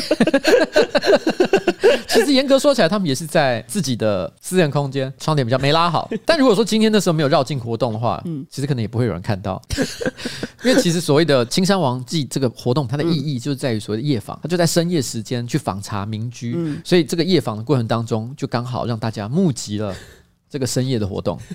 [2.08, 6.10] 其实严格说起来，他们也是在自己的私人空间，窗帘比较没拉好。
[6.26, 9.62] 但如果说今天那时候没有绕境活动的话，嗯，其实可能也不会有人看到，
[10.64, 19.94] 因为其实所谓的青山王祭这个活动，它的意义就是在于所谓的夜访，它就在深夜时间去访查民居，所以这个夜访的过程当中，就刚好让大家目击了
[20.52, 21.40] 这个深夜的活动。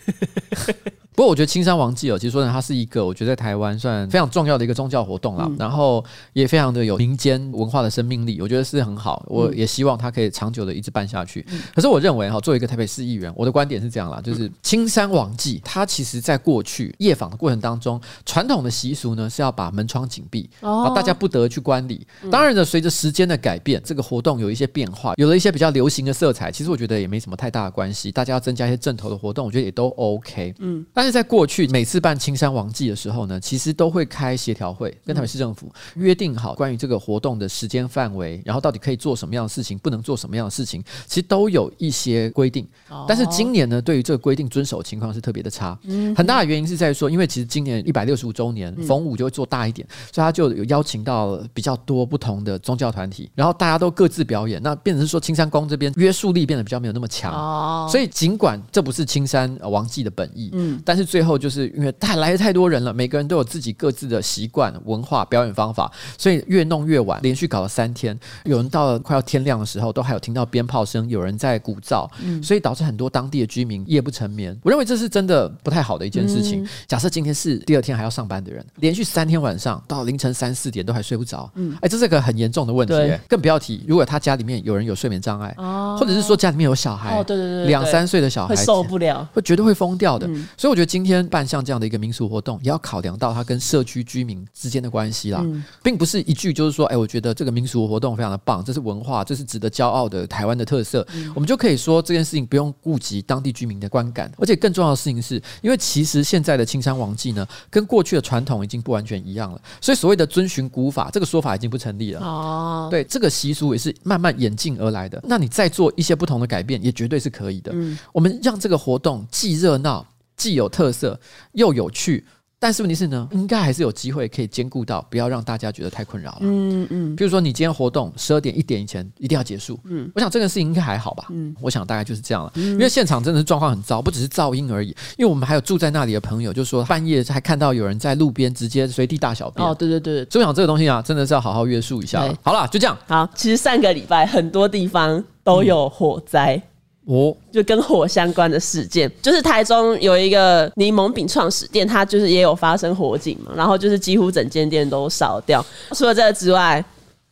[1.14, 6.04] 不过我觉得青山王祭哦，其实说呢，它是一个我觉得在台湾算非常重要的一个宗教活动啦，嗯、然后
[6.34, 9.24] 也非常的有民间文化的生命力，我觉得是很好。
[9.26, 11.42] 我也希望它可以长久的一直办下去。
[11.48, 22.06] 嗯、可是我认为哈，作为一个台北市议员，我的观点是这样啦，就是青山王祭，它其实在过去夜访的过程当中，传统的习俗呢是要把门窗紧闭，哦，大家不得去观礼。
[22.30, 26.52] 当然呢，随着时间的改变，这个活动有一些变化，有了一些比较流行的色彩。
[26.52, 30.54] 其实我觉得也没什么太大的关系，大家要增加一些阵头的活动，我觉得也都 OK。
[30.60, 42.64] 嗯，但是在过去每次办青山王祭的时候呢，其实都会开协调会，跟台北市政府约定好关于这个活动的时间范围，然后到底可以做什么样的事情，不能做什么样的事情，其实都有一些规定。
[43.08, 45.76] 但是今年呢，对于这个规定遵守情况是特别的差。
[45.82, 57.32] 嗯，很大的原因是在于说，因为其实今年一百六十五周年，逢五就会做大一点，所以他就有邀请到比较多不同的宗教团体，然后大家都各自表演，那变成是说青山宫这边约束力变得比较没有那么强。
[57.32, 74.54] 哦，所以尽管这不是青山王记的本意，嗯，但是最后就是因为太来了太多人了，每个人都有自己各自的习惯、文化、表演方法，所以越弄越晚，连续搞了三天，有人到了快要天亮的时候，都还有听到鞭炮声，有人在鼓噪，嗯，所以导致很多当地的居民夜不成眠。
[74.62, 76.68] 我认为这是真的不太好的一件事情。
[76.86, 82.94] 假设今天是第二天还要上班的人，连续三天晚上到凌晨三四点都还睡不着，嗯，哎，这是个很严重的问题，
[83.26, 90.26] 更不要提如果他家里面有人有睡眠障碍，哦，或者是说家里面有小孩，哦，对对对，两三岁的小孩会受不了，会绝对会疯掉的。
[90.56, 95.44] 所以我觉得今天办像这样的一个民俗活动，也要考量到它跟社区居民之间的关系啦，
[95.82, 112.20] 并不是一句就是说，哎，我觉得这个民俗活动非常的棒，这是文化，这是值得骄傲的台湾的特色，我们就可以说这件事情不用顾及当地居民的观感，而且更重要的事情是，因为其实现在的青山王祭呢，跟过去的传统已经不完全一样了，所以所谓的遵循古法这个说法已经不成立了。
[112.20, 115.22] 哦，对，这个习俗也是慢慢演进而来的。
[115.24, 117.72] 那你再做一些不同的改变，也绝对是可以的。
[117.74, 121.18] 嗯，我们让这个活动既热闹，既有特色，
[121.52, 122.24] 又有趣。
[122.58, 126.38] 但是问题是呢，应该还是有机会可以兼顾到，不要让大家觉得太困扰了。
[126.40, 127.14] 嗯嗯。
[127.14, 129.78] 比如说，你今天活动十二点一点以前一定要结束。
[129.84, 130.10] 嗯。
[130.14, 131.26] 我想这个事情应该还好吧。
[131.28, 131.54] 嗯。
[131.60, 132.50] 我想大概就是这样了。
[132.54, 132.72] 嗯。
[132.72, 134.88] 因为现场真的是状况很糟，不只是噪音而已。
[135.18, 139.64] 因为我们还有住在那里的朋友，就说半夜还看到有人在路边直接随地大小便。
[139.64, 140.24] 哦，对对对。
[140.30, 142.34] 所以我想这个东西啊，真的是要好好约束一下了。
[142.42, 142.96] 好了，就这样。
[143.06, 146.60] 好，其实上个礼拜很多地方都有火灾。
[147.06, 155.64] 哦，就跟火相关的事件，就是台中有一个柠檬饼创始店，它就是也有发生火警嘛，然后就是几乎整间店都烧掉。
[155.92, 156.84] 除了这个之外，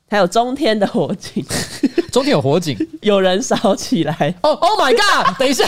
[0.08, 1.44] 还有中天的火警，
[2.12, 4.32] 中天有火警， 有人烧起来。
[4.42, 5.36] 哦，Oh my God！
[5.38, 5.64] 等一下，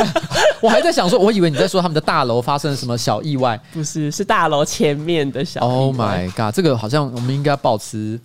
[0.60, 5.70] 我还在想说，我以为你在说他们的大楼发生了什么小意外，不是，是大楼前面的小意外。
[5.70, 6.54] Oh my God！
[6.54, 8.20] 这个好像我们应该保持。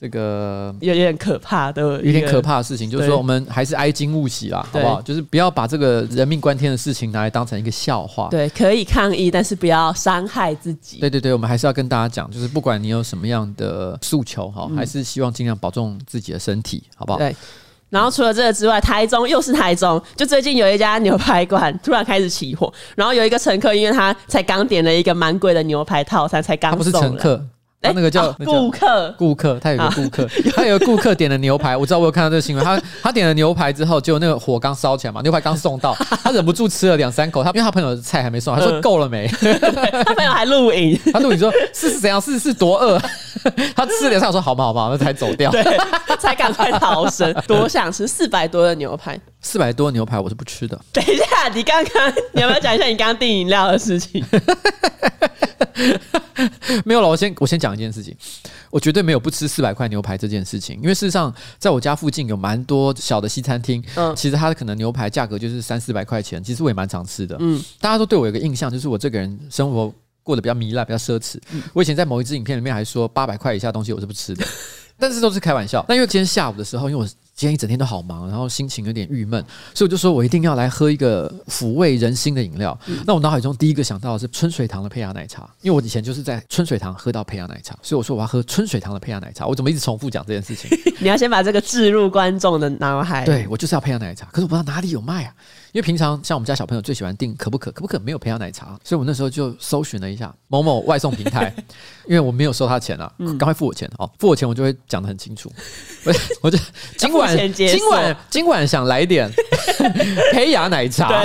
[0.00, 5.02] 这个有点可怕的，有点可怕的事情，就是说我们还是哀矜勿喜啦，好不好？
[5.02, 8.28] 就是不要把这个人命关天的事情拿来当成一个笑话。
[8.30, 10.98] 对，可以抗议，但是不要伤害自己。
[10.98, 17.18] 对对对，我们还是要跟大家讲，就是不管你有什么样的诉求哈，还是希望尽量保重自己的身体，好不好？
[17.18, 17.34] 对。
[17.90, 27.44] 然后除了这个之外，台中又是台中，就最近有一家牛排馆突然开始起火，然后有一个乘客，因为他才刚点了一个蛮贵的牛排套餐，才刚不是乘客。
[27.80, 39.28] 他那个叫顾客，顾客，他有个顾客，他有个顾客点了牛排，我知道我有看到这个新闻，他他点了牛排之后，结果那个火刚烧起来嘛，牛排刚送到，他忍不住吃了两三口，他因为他朋友的菜还没送，他说够了没？
[40.04, 43.00] 他朋友还录影，他录影说是是怎样，是是多饿，
[43.76, 45.62] 他吃了两三口说好嘛好嘛，那才走掉，对，
[46.18, 50.76] 才赶快逃生，多想吃四百多的牛排，四百多的牛排我是不吃的。
[50.92, 54.24] 等一下，你刚刚你要不要讲一下你刚刚订饮料的事情？
[56.84, 58.16] 没有了，我先我先讲一件事情，
[58.70, 71.38] 我绝对没有不吃四百块牛排这件事情，因为事实上在我家附近有蛮多小的西餐厅，嗯，其实它可能牛排价格就是三四百块钱，其实我也蛮常吃的，嗯，大家都对我有个印象，就是我这个人生活过得比较糜烂，比较奢侈，
[71.72, 74.46] 我以前在某一支影片里面还说八百块以下东西我是不吃的，
[74.98, 77.08] 但是都是开玩笑，那因为今天下午的时候，因为我。
[77.38, 79.40] 今天一整天都好忙，然后心情有点郁闷，
[79.72, 82.76] 所以我就说我一定要来喝一个抚慰人心的饮料。
[82.86, 89.46] 嗯、那我脑海中第一个想到的是春水堂的胚芽奶茶，因为我以前就是在春水堂喝到胚芽奶茶，所以我说我要喝春水堂的胚芽奶茶。
[89.46, 90.68] 我怎么一直重复讲这件事情？
[90.98, 93.24] 你要先把这个置入观众的脑海。
[93.24, 95.32] 对，我就是要胚芽奶茶，可是我不知道哪里有卖啊。
[95.72, 101.54] 因为平常像我们家小朋友最喜欢订可不可，可不可没有培养奶茶，所以我那时候就搜寻了一下某某外送平台，
[102.08, 105.52] 因为我没有收他钱啊，赶快付我钱哦，付我钱我就会讲的很清楚。
[106.04, 106.58] 我 我就
[106.96, 109.30] 今晚今晚今晚想来点
[110.32, 111.22] 胚芽奶茶，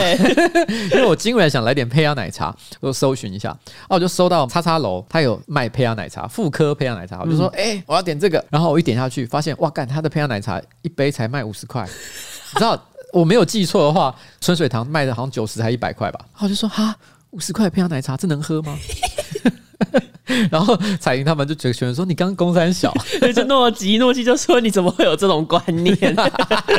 [0.91, 3.49] 因为我今晚想来点胚芽奶茶，我就搜寻一下，
[3.87, 12.79] 哦，我就搜到叉叉楼，他有卖胚芽奶茶，复刻胚芽奶茶，我就说，哎，我要点这个，然后我一点下去，发现哇，干，他的胚芽奶茶一杯才卖五十块，你知道？
[13.13, 16.19] 我没有记错的话，春水堂卖的好像九十还一百块吧。
[16.33, 16.95] 然后我就说哈，
[17.29, 18.75] 五十块配上奶茶，这能喝吗？
[20.49, 22.91] 然后彩玲他们就觉得说，你刚刚公三小，
[23.35, 25.95] 就诺基诺基就说你怎么会有这种观念？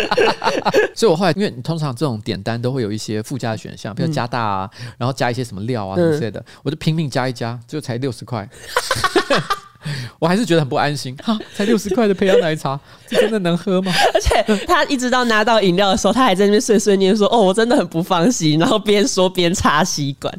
[0.96, 8.48] 所以我后来因为你通常这种点单都会有一些附加的选项，比如加大啊，然后加一些什么料啊之类的，我就拼命加一加，就才六十块。
[10.18, 11.14] 我还是觉得很不安心。
[11.22, 13.92] 哈， 才六十块的培养奶茶， 这真的能喝吗？
[14.14, 20.32] 而且他一直到拿到饮料的时候，他还在那边碎碎念说：“哦，我真的很不放心。”然后边说边插吸管。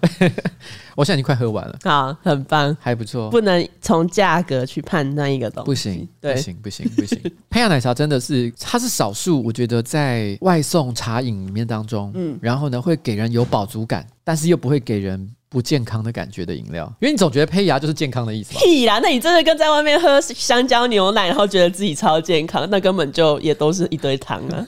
[0.96, 3.30] 我现在已经快喝完了，好，很棒，还不错。
[3.30, 7.22] 不能从价格去判断一个东西，不行，不行，不行，不行。
[7.50, 18.54] 培养奶茶真的是，它是少数，我觉得在外送茶饮里面当中，嗯，然后呢，会给人有饱足感，但是又不会给人不健康的感觉的饮料，因为你总觉得胚芽就是健康的意思。
[18.60, 24.66] 屁啦，那你真的跟在外面喝香蕉牛奶，然后觉得自己超健康，那根本就也都是一堆糖啊。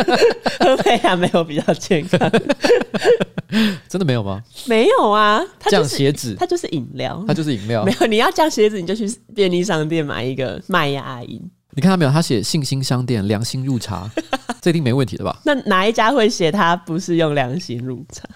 [0.60, 2.18] 喝胚芽没有比较健康。
[3.86, 4.42] 真的没有吗？
[4.64, 7.84] 没有啊，降血脂，它就是饮料，它就是饮料。
[7.84, 11.38] 没有，你要降血脂，你就去便利商店买一个麦芽饮。
[11.72, 12.10] 你看到没有？
[12.10, 14.10] 他写信心商店良心入茶，
[14.62, 15.38] 这一定没问题的吧？
[15.44, 18.26] 那哪一家会写他不是用良心入茶？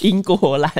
[0.00, 0.72] 英国蓝，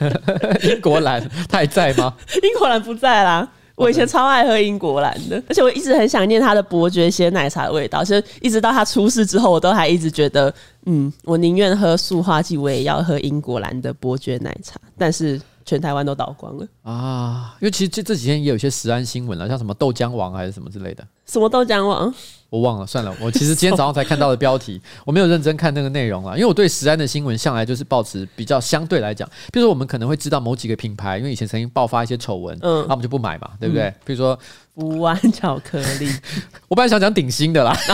[0.62, 2.14] 英国蓝，他还在吗？
[2.42, 3.48] 英国蓝不在啦。
[3.76, 8.04] 我以前超爱喝英国蓝的，而且我一直很想念它的伯爵鲜奶茶的味道。
[8.04, 10.54] 其实一直到它出事之后，我都还一直觉得，
[10.86, 14.76] 嗯，我宁愿喝塑化剂，我也要喝英国蓝的伯爵奶茶。
[14.96, 17.56] 但是全台湾都倒光了啊！
[17.60, 21.04] 因为其实这这几天也有一些食安新闻了，像什么豆浆王还是什么之类的。
[21.26, 22.14] 什么豆浆王？
[22.54, 23.12] 我忘了，算了。
[23.20, 26.34] 我其实今天早上才看到的标题， 我没有认真看那个内容啊。
[26.34, 33.92] 因为我对食安的新闻向来就是保持比较相对来讲，比如说我们可能会知道某几个品牌，因为以前曾经爆发一些丑闻，嗯，那我们就不买嘛，对不对？
[34.04, 34.38] 比如说。
[34.76, 36.10] 福湾巧克力，
[36.66, 37.72] 我本来想讲顶新的啦，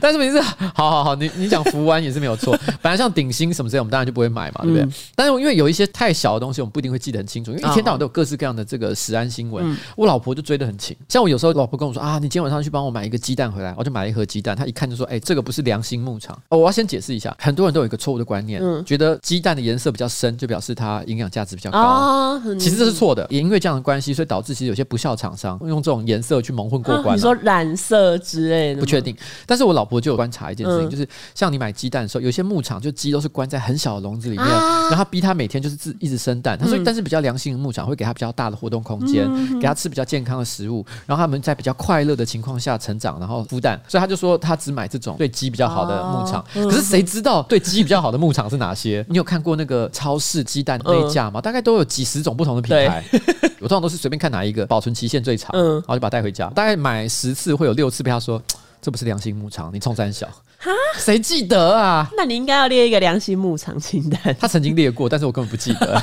[0.00, 2.56] 但是问题是，好好好，你你讲福湾也是没有错。
[2.80, 4.84] 本来像鼎新什么之类，我们当然就不会买嘛，对不对？
[4.84, 10.96] 嗯、但是因为有一些太小的东西，我们不一定会记得很清楚，因为一天到晚都有各式各样的这个食安新闻，嗯、我老婆就追得很勤。
[11.08, 14.56] 像我有时候老婆跟我说啊，你今天晚上去帮我买一个鸡蛋回来，我就买了一盒鸡蛋。
[14.56, 16.34] 他一看就说，哎、欸，这个不是良心牧场。
[16.48, 23.26] 哦，我要先解释一下，很多人都有一个错误的观念，嗯、觉得鸡蛋的颜色比较深就表示它营养价值比较高，哦、其实这是错的。
[23.28, 27.14] 也因为这样的关系，所以导致其实有些不肖厂商用这种颜色去蒙混过关、啊。
[27.14, 29.14] 你说染色之类的，不确定。
[29.44, 36.58] 但是我老婆就有观察一件事情，嗯、就是像你买鸡蛋的时候，有些牧场就鸡都是关在很小的笼子里面，啊、然后他逼它每天就是自一直生蛋。
[36.58, 43.80] 他说，但是比较良心的牧场会给他比较大的活动空间，嗯、给他吃比较健康的食物，然后他们在比较快乐的情况下成长，然后孵蛋。
[43.88, 46.44] 所以他就说他只买这种对鸡比较好的牧场。
[46.52, 49.04] 可是谁知道对鸡比较好的牧场是哪些？
[49.08, 51.40] 你有看过那个超市鸡蛋那架吗？
[51.40, 53.04] 嗯、大概都有几十种不同的品牌。
[53.60, 55.50] 我通常都是随便看哪一个保存期限最长。
[55.54, 56.48] 嗯，然后就把它带回家。
[56.50, 58.40] 大概买十次会有六次被他说，
[58.84, 60.26] 这不是良心牧场，你冲三小
[60.58, 60.70] 哈？
[60.98, 62.06] 谁记得啊？
[62.18, 64.36] 那你应该要列一个良心牧场清单。
[64.38, 65.98] 他曾经列过，但是我根本不记得。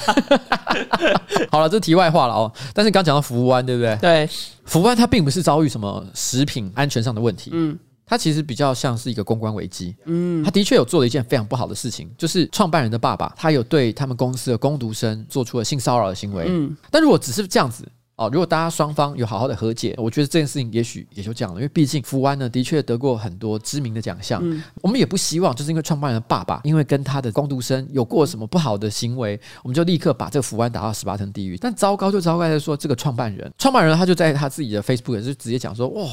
[1.51, 2.51] 好了，这是题外话了哦。
[2.73, 3.95] 但是刚讲到福湾，对不对？
[3.97, 4.29] 对，
[4.65, 9.95] 福湾它并不是遭遇什么食品安全上的问题，嗯，它其实比较像是一个公关危机。
[10.05, 16.45] 嗯，他的确有做了一件非常不好的事情，就是创办人的爸爸，他有对他们公司的工读生做出了性骚扰的行为。
[16.47, 17.87] 嗯，但如果只是这样子。
[18.21, 21.59] 哦，如果大家双方有好好的和解，我觉得这件事情也许也就这样了。
[21.59, 24.39] 因为毕竟福湾呢，的确得过很多知名的奖项。
[24.43, 31.57] 嗯，我们也不希望就是因为创办人的爸爸，因为跟他的光读生有过什么不好的行为，我们就立刻把这个福湾打到十八层地狱。
[31.57, 36.07] 但糟糕就糟糕在说，这个创办人，创办人他就在他自己的 Facebook 也是直接讲说，哇。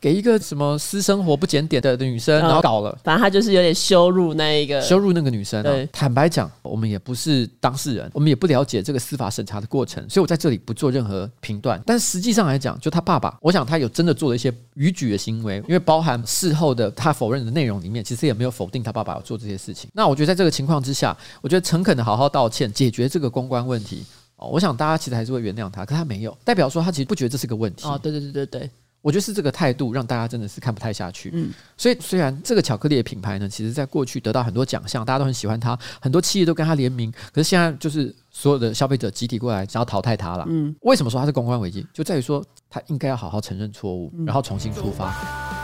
[0.00, 5.62] 给一个什么私生活不检点的女生，然后搞了，反正他就是有点羞辱那一个，羞辱那个女生。
[5.62, 11.78] 对，坦白讲，我们也不是当事人，我们也不了解这个司法审查的过程，所以我在这里不做任何评断。
[11.84, 19.90] 但实际上来讲，就他爸爸，我想他有真的做了一些逾矩的行为，因为包含事后的他否认的内容里面，其实也没有否定他爸爸有做这些事情。
[19.92, 24.02] 那我觉得在这个情况之下，我觉得诚恳的好好道歉，解决这个公关问题
[24.36, 27.86] 哦，我想大家其实还是会原谅他，可他没有，代表说他其实不觉得这是个问题。
[27.86, 28.70] 哦，对对对对对。
[29.02, 31.30] 我觉得是这个态度让大家真的是看不太下去。
[31.32, 40.44] 嗯，所以虽然这个巧克力的品牌呢，其实在过去得到很多奖项，大家都很喜欢它，很多企业都跟它联名，可是现在就是所有的消费者集体过来想要淘汰它了。
[40.48, 41.86] 嗯，为什么说它是公关危机？
[41.92, 45.59] 就在于说它应该要好好承认错误，然后重新出发。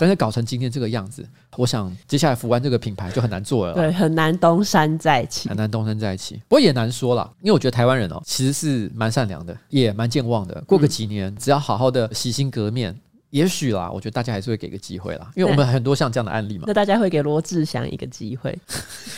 [0.00, 1.22] 但是搞成今天这个样子，
[1.58, 3.74] 我想接下来福湾这个品牌就很难做了。
[3.74, 6.36] 对，很难东山再起，很难东山再起。
[6.48, 10.58] 不过也难说了，因为我觉得台湾人哦，其实是蛮善良的，也蛮健忘的。
[10.66, 15.30] 过个几年，只要好好的洗心革面，也许啦，我觉得大家还是会给个机会啦。
[15.36, 16.64] 因为我们很多像这样的案例嘛。
[16.66, 18.58] 那大家会给罗志祥一个机会？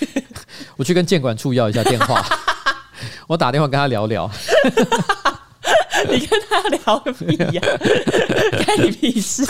[0.76, 2.20] 我去跟建管处要一下电话，
[3.28, 4.28] 我打电话跟他聊聊。
[6.10, 8.64] 你跟他聊个屁呀、啊？
[8.64, 9.44] 关你屁事！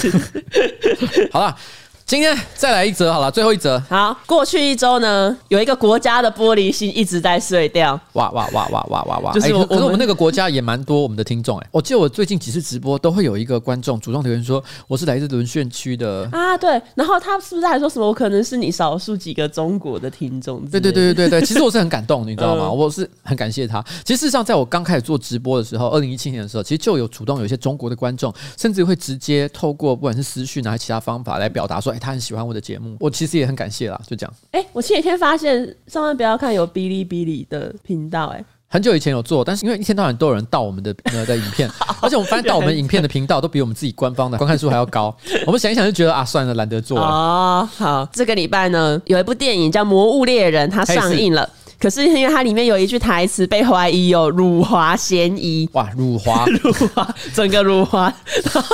[1.32, 1.56] 好了，
[2.04, 3.80] 今天再来一则好了，最后一则。
[3.88, 7.98] 好，过去一周呢，有一个国家的玻璃心一直在碎掉。
[8.12, 9.32] 哇哇哇哇哇哇哇！
[9.32, 11.68] 就是我，欸、可是我们那个国家也蛮多我们的听众哎、欸。
[11.72, 16.56] 我记得我最近几次直播都会有一个观众主动留言说，我是来自沦陷区的啊。
[16.58, 18.06] 对，然后他是不是还说什么？
[18.06, 20.60] 我可能是你少数几个中国的听众。
[20.66, 22.66] 对对对对对对，其实我是很感动，你知道吗？
[22.66, 23.82] 嗯、我是很感谢他。
[24.04, 32.96] 其实事实上，在我刚开始做直播的时候，二零一七年的时候，其实就有主动有一些中国的观众，甚至会直接透过不管是私讯还是其他方法来表达说，哎、欸，他很喜欢我的节目。
[32.98, 34.34] 我其实也很感谢啦，就这样。
[34.52, 41.70] 哎、欸，我前几天发现上万不要看有哔哩哔哩的频道、欸，哎，很久以前有做，但是因为一天到晚都有人盗我们的呃的影片，
[42.00, 45.14] 而且我们发现盗我们影片的频道都比我们自己官方的观看数还要高。
[45.46, 47.04] 我们想一想就觉得啊，算了，懒得做了。
[47.04, 51.48] 哦，好，这个礼拜呢，有一部电影叫《魔物猎人》，它上映了。
[51.82, 58.12] 可是因为它里面有一句台词被怀疑有辱华嫌疑，哇，辱华， 辱华，整个辱华，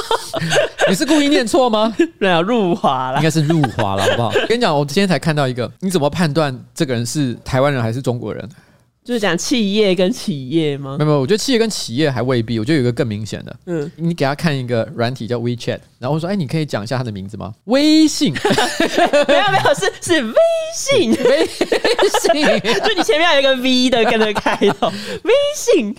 [0.91, 1.97] 你是故意念错吗？
[2.21, 4.31] 没有，辱华了，应该是辱华了，好不好？
[4.47, 8.47] 跟你讲，我今天才看到一个，你怎么判断这个人是台湾人还是中国人？
[9.09, 10.99] 就是讲企业跟企业吗？
[10.99, 12.59] 没有没有，我觉得企业跟企业还未必。
[12.59, 17.55] 我觉得有一个更明显的，嗯，你给他看一个软体叫 WeChat，然后我说，哎，你可以讲一下他的名字吗？
[17.65, 18.35] 微信？
[19.27, 20.35] 没有没有，是是微
[20.75, 21.65] 信， 微信，
[22.85, 24.93] 就你前面有一个 V 的跟着开头，
[25.23, 25.97] 微信。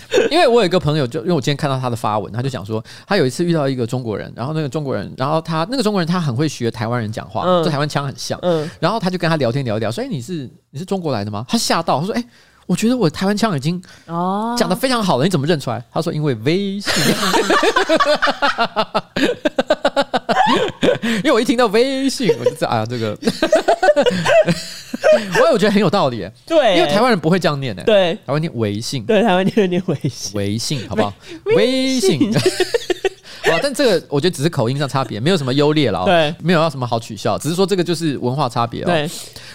[0.30, 11.44] 因为我有一个朋友，就因为我今天看到他的发文，他就讲说，他有一次遇到一个中国人，然后那个中国人，然后他那个中国人他很会学台湾人讲话，嗯，就台湾腔很像，嗯，然后他就跟他聊天聊一聊，说，哎，你是你是中国来的吗？
[11.48, 12.24] 他吓到，他说，哎，
[12.66, 15.84] 我觉得我台湾腔已经哦讲的非常好了，你怎么认出来？
[15.92, 16.92] 他说，因为微信，
[21.22, 23.18] 因为我一听到微信，我就知道，啊，这个。
[25.40, 31.12] 我也我觉得很有道理，对，因为台湾人不会这样念的，对，台湾念微信，对，台湾念念微信，微信， 好不好？
[31.56, 39.08] 微信，啊， 但这个我觉得只是口音上差别，没有什么优劣了，对，没有要什么好取笑，只是说这个就是文化差别，对，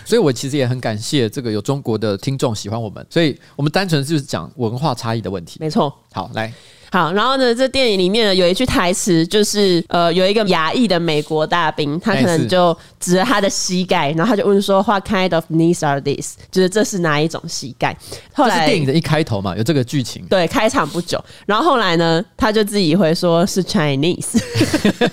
[0.06, 6.52] 所以我其实也很感谢这个有中国的听众喜欢我们，所以我们单纯就是讲文化差异的问题，没错，好，来。
[6.92, 17.98] 好，然后呢，这电影里面呢有一句台词，就是呃，有一个亚裔的美国大兵，他可能就指着他的膝盖，然后他就问说：“What kind of knees are these？” 就是这是哪一种膝盖？
[18.34, 20.26] 后来电影的一开头嘛，有这个剧情。
[20.30, 24.42] 对，开场不久，然后后来呢，他就自己会说是 Chinese。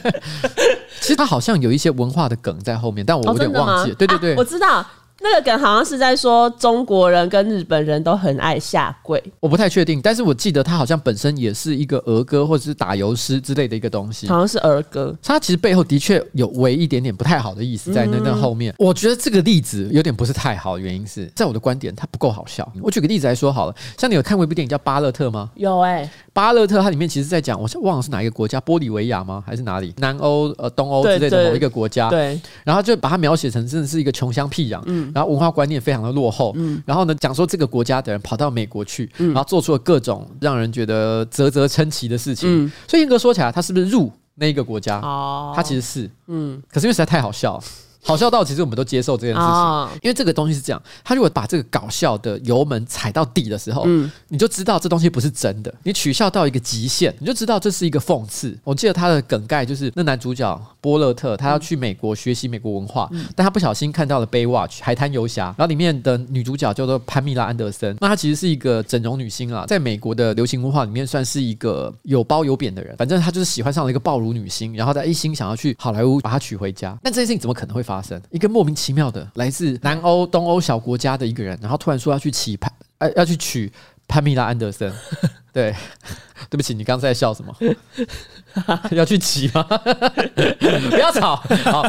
[1.00, 3.94] 其实他好像有一些文化的梗在后面，但我有点忘记了。
[3.94, 4.84] 哦、对对对、啊，我知道。
[5.24, 15.16] 那个梗好像是在说中国人跟日本人都很爱下跪，我不太确定，但是我记得他好像本身也是一个儿歌或者是打油诗之类的一个东西，好像是儿歌。
[15.22, 18.74] 他其实背后的确有为一点点不太好的意思在那那后面。
[18.78, 22.70] 我觉得这个例子有点不是太好，原因是在我的观点，它不够好笑。
[22.82, 25.50] 我举个例子来说好了，像你有看过一部电影叫《巴勒特》吗？
[25.54, 29.42] 有哎、欸，巴勒特它里面其实在讲，我忘了是哪一个国家，玻利维亚吗？
[29.46, 29.94] 还是哪里？
[29.96, 32.10] 南欧呃东欧之类的某一个国家。
[32.10, 36.04] 对，对，然后就把它描写成真的是一个穷乡僻壤，嗯，然后文化观念非常。
[36.04, 44.98] 的落后，嗯，然后呢，讲说这个国家的人跑到美国去，嗯，然后做出了各种让人觉得啧啧称奇的事情，嗯，所以严格说起来，他是不是入那一个国家？
[44.98, 47.62] 哦，他其实是，嗯，可是因为实在太好笑了。
[48.04, 55.74] 好笑到其实我们都接受这件事情，哦、因为这个东西是这样，他如果把这个搞笑的油门踩到底的时候，嗯，你就知道这东西不是真的。
[55.82, 58.56] 你取笑到一个极限，你就知道这是一个讽刺。
[58.62, 72.94] 我记得他的梗概就是那男主角波勒特，他要去美国学习美国文化，嗯、但他不小心看到了《Baywatch》海滩游侠，然后里面的女主角叫做潘蜜拉安德森，那她其实是一个整容女星啊，在美国的流行文化里面算是一个有褒有贬的人。
[72.96, 76.96] 反正她就是喜欢上了一个暴乳女星，然后她一心想要去好莱坞把她娶回家。
[77.02, 78.20] 但这件事情怎么可能会发生？
[78.30, 83.72] 一个莫名其妙的来自南欧、东欧小国家的一个人，然后突然说要去娶潘，呃，要去娶
[84.06, 84.92] 潘蜜拉安德森。
[85.52, 85.72] 对，
[86.50, 87.54] 对不起，你刚才在笑什么？
[88.90, 89.62] 要去骑吗？
[90.90, 91.36] 不要吵。
[91.64, 91.88] 好，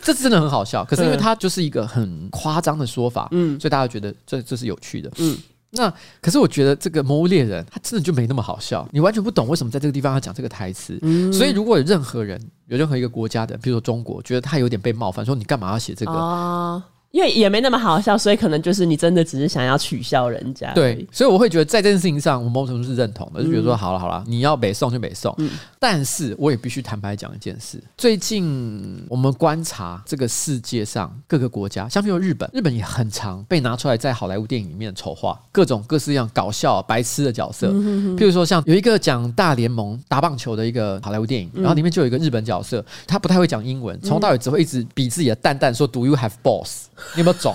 [0.00, 0.84] 这真的很好笑。
[0.84, 5.36] 可是因为他就是一个很夸张的说法，嗯，所以大家觉得这这是有趣的，嗯。
[5.70, 5.92] 那
[6.22, 10.98] 可是我觉得这个《魔物猎人》他真的就没那么好笑，你完全不懂为什么在这个地方要讲这个台词。
[11.02, 16.12] 嗯，所以如果有任何人，有任何一个国家的，比如说中国，觉得他有点被冒犯，说你干嘛要写这个？
[16.12, 16.82] 哦
[17.16, 20.70] 因为也没那么好笑，所以可能就是你真的只是想要取笑人家。
[20.74, 25.34] 对，所以我会觉得在这件事情上，我某种程度是认同的，就觉得说好了好了，你要北宋就北宋。
[25.38, 37.68] 嗯，但是我也必须坦白讲一件事：最近我们观察这个世界上各个国家，像比如日本，日本也很常被拿出来在好莱坞电影里面丑化各种各式样搞笑、白痴的角色。
[37.70, 46.82] 譬如说，像有一个讲大联盟打棒球的一个好莱坞电影，然后里面就有一个日本角色，他不太会讲英文，从头到尾只会一直比自己的蛋蛋说 “Do you have balls？”
[47.14, 47.54] 你有没有种？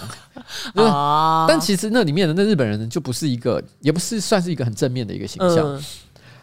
[1.48, 5.84] 但其实那里面的那日本人就不是一个，也不是算是一个很正面的一个形象。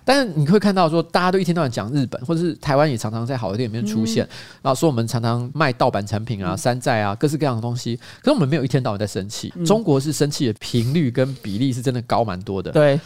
[0.05, 4.33] 但是你会看到说，大家都一天到晚讲日本，或者是台湾也常常在好的店里面出现，嗯、
[4.63, 7.95] 然后说我们常常卖盗版产品啊、嗯、山寨啊，各式各样的东西。
[8.23, 12.73] 可是我们没有一天到晚在生气，嗯、中国是生气的频率跟比例是真的高蛮多的。
[12.73, 12.99] 对。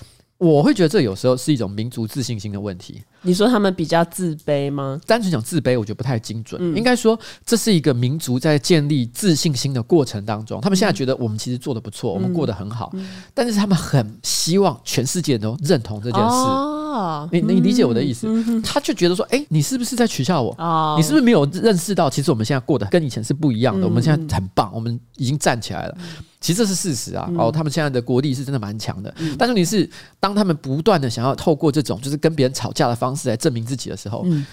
[0.43, 3.01] 我会觉得这有时候是一种民族自信心的问题。
[3.21, 5.01] 你说他们比较自卑吗？
[5.07, 6.61] 单纯讲自卑，我觉得不太精准。
[6.61, 7.17] 嗯、应该说，
[7.47, 16.27] 这是一个民族在建立自信心的过程当中，他们现在觉得我们其实做得不错，嗯、我们过得很好，嗯、但是他们很希望全世界都认同这件事。
[16.27, 16.82] 哦、
[17.31, 18.27] 你你理解我的意思？
[18.29, 20.55] 嗯、他就觉得说，哎，你是不是在取笑我？
[20.59, 23.87] 哦、你是不是没有认识到，其实我们现在过得跟以前是不一样的？
[23.87, 25.95] 嗯、我们现在很棒，我们已经站起来了。
[25.99, 27.31] 嗯其实这是事实啊！
[27.39, 29.89] 哦，他们现在的国力是真的蛮强的，嗯、但是你是
[30.19, 34.45] 当他们不断的想要透过这种就是跟别人吵架的方式来证明自己的时候，嗯、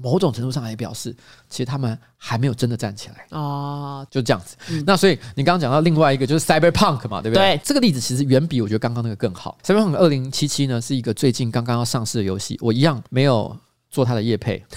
[0.00, 1.14] 某种程度上也表示，
[1.48, 4.56] 其实他们还没有真的站起来哦，就这样子。
[4.70, 7.56] 嗯、那所以你刚刚讲到另外一个就是 Cyberpunk 嘛，对不对？
[7.56, 9.58] 对，这个例子其实远比我觉得刚刚那个更好。
[9.64, 13.56] Cyberpunk 二零七七呢是一个最近刚刚要上市的游戏，我一样没有
[13.90, 14.64] 做它的业配。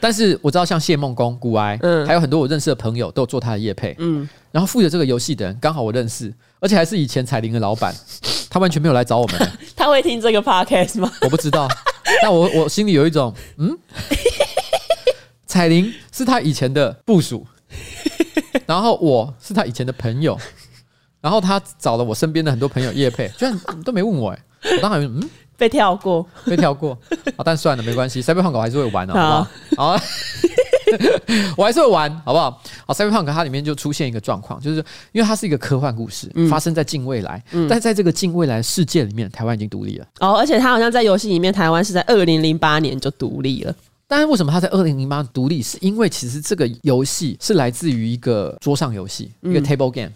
[0.00, 7.94] 但是我知道，像谢梦工、古埃，嗯，还有很多我认识的朋友都有做他的业配，嗯，然后负责这个游戏的人刚好我认识，而且还是以前彩铃的老板，
[8.50, 9.50] 他完全没有来找我们。
[9.76, 11.08] 他会听这个 podcast 吗？
[11.22, 11.68] 我不知道，
[12.22, 13.76] 但我我心里有一种，嗯，
[15.46, 17.46] 彩铃是他以前的部署，
[18.66, 20.38] 然后我是他以前的朋友，
[21.20, 24.38] 然后他找了我身边的很多朋友叶佩，居然都没问我，哎，
[24.76, 25.28] 我当然嗯。
[25.58, 26.96] 被跳过，被跳过，
[27.36, 28.22] 好，但算了，没关系。
[28.22, 29.48] Cyberpunk 我还是会玩的，好不好？
[29.76, 30.04] 好，好
[31.56, 32.62] 我还是会玩，好不好？
[32.86, 34.76] 好，Cyberpunk 它里面就出现一个状况，就是
[35.12, 40.06] 因为它是一个科幻故事，嗯、发生在近未来，嗯、但在这个近未来世界里面，台湾已经独立了。
[40.20, 43.74] 哦，而且它好像在游戏里面，台湾是在二零零八年就独立了。
[44.06, 45.60] 但是为什么它在二零零八独立？
[45.62, 50.10] 是因为其实这个游戏是来自于一个桌上游戏，嗯、一个 table game。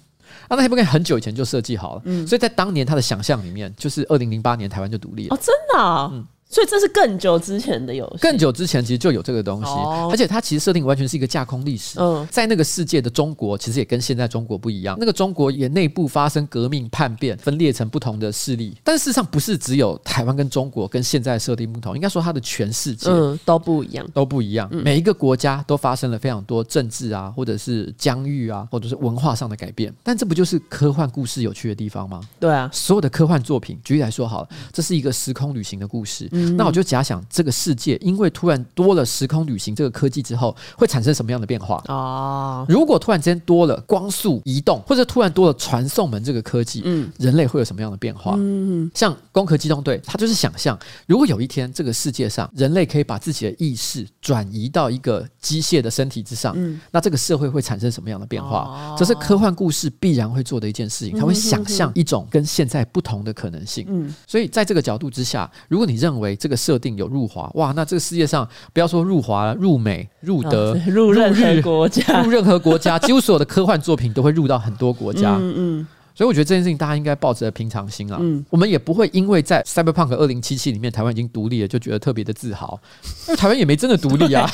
[0.48, 5.34] 啊，那 table game 很久以前就设计好了，嗯，所以在当年他的想象里面，就是二零零八年台湾就独立了。
[5.34, 6.26] 哦，真的啊，嗯。
[6.52, 11.98] 所以这是更久之前的游戏，更久之前其实就有这个东西，哦、而且它其实设定完全是一个架空历史。
[11.98, 14.94] 嗯，在那个世界的中国，其实也跟现在中国不一样。
[15.00, 18.76] 那个中国也内部发生革命叛变，分裂成不同的势力。
[18.84, 24.68] 但事实上不是只有台湾跟中国跟现在设定不同，应该说它的全世界嗯都不一样，都不一样。
[24.72, 29.90] 嗯、每一个国家都发生了非常多政治啊，或者是疆域啊，或者是文化上的改变。
[30.02, 32.20] 但这不就是科幻故事有趣的地方吗？
[32.38, 36.28] 对啊，所有的科幻作品，举例来说好了，这是一个时空旅行的故事。
[36.32, 37.22] 嗯，那我就假想。
[37.30, 42.66] 这个世界因为突然多了时空旅行这个科技之后，会产生什么样的变化哦？
[42.68, 48.34] 如果突然之间多了光速移动，或者突然多了传送门这个科技，嗯，人类会有什么样的变化？
[48.36, 58.94] 嗯，像《攻壳机动队》，它就是想象，如果有一天这个世界上人类可以把自己的意识转移到一个机械的身体之上，嗯，那这个社会会产生什么样的变化？
[58.98, 63.86] 这是科幻故事必然会做的一件事情，它会想象一种跟现在不同的可能性。
[63.88, 75.36] 嗯，所以在这个角度之下，如果你认为这个设定有入华哇，那这个世界上不要说入华了，入美、入德、入任何国家，入任何国家，几乎所有的科幻作品都会入到很多国家。
[75.40, 75.86] 嗯 嗯。
[76.14, 78.18] 所以我觉得这件事情大家应该抱着平常心啊。
[78.20, 82.78] 嗯，我们也不会因为在 Cyberpunk 二零七七里面台湾已经独立了，就觉得特别的自豪。
[83.28, 84.48] 因为台湾也没真的独立啊。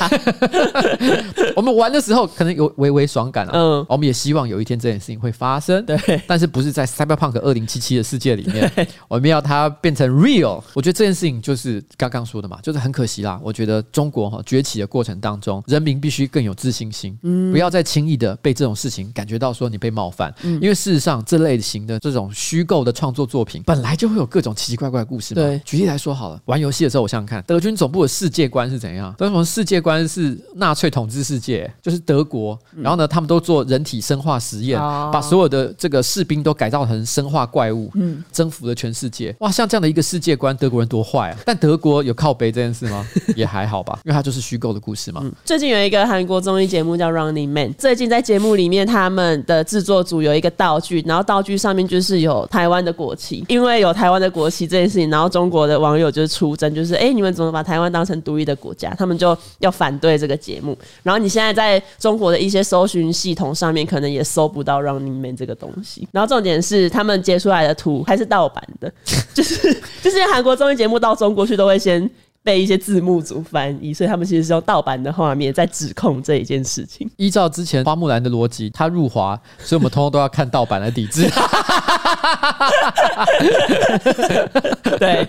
[1.55, 3.51] 我们玩的时候可能有微微爽感啊。
[3.53, 5.85] 嗯，我们也希望有一天这件事情会发生。
[5.85, 8.71] 对，但是不是在 Cyberpunk 二零七七的世界里面，
[9.09, 10.63] 我们要它变成 real。
[10.73, 13.37] 我觉得这件事情就是刚刚说的嘛，就是很可惜啦。
[13.43, 20.33] 我觉得中国哈崛起的过程当中，人民必须更有自信心，嗯，不要再轻易的被这种事情感觉到说你被冒犯。
[20.43, 21.48] 嗯，因为事实上这类。
[21.49, 25.41] 类型的这种虚构的创作作品，本来就会有各种奇奇怪怪的故事嘛。
[25.41, 29.11] 对，举例来说好了，玩游戏的时候，我想想看，德军总部的世界观是怎样？
[29.17, 32.57] 德军世界观是纳粹统治世界，就是德国。
[32.75, 39.35] 然后呢，他们都做人体生化实验，嗯、把所有的这个士兵都改造成生化怪物，嗯，征服了全世界。
[39.39, 41.37] 哇，像这样的一个世界观，德国人多坏啊！
[41.43, 43.03] 但德国有靠背这件事吗？
[43.35, 45.21] 也还好吧，因为它就是虚构的故事嘛。
[45.23, 51.38] 嗯、最近有一个韩国综艺节目叫《Running Man》，最近在节目里面，他们的制作组有一个道具，然后道。
[51.39, 58.93] 道具上面就是有台湾的国旗，因为有台湾的国旗这件事情，然后中国的网友就是出征，就是哎、你们怎么把台湾当成独立的国家？
[58.97, 60.77] 他们就要反对这个节目。
[61.01, 66.05] 然后你现在在中国的一些搜寻系统上面，可能也搜不到 Running Man 这个东西。
[66.11, 68.91] 然后重点是，他们截出来的图还是盗版的，
[69.33, 69.73] 就是
[70.03, 72.09] 就是韩国综艺节目到中国去都会先。
[72.49, 77.07] 被一些字幕组翻译，所以他们其实是用盗版的画面在指控这一件事情。
[77.15, 81.29] 依照之前花木兰的逻辑，他入华，所以我们通通都要看盗版来抵制。
[84.97, 85.27] 对，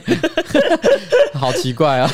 [1.39, 2.11] 好奇怪啊！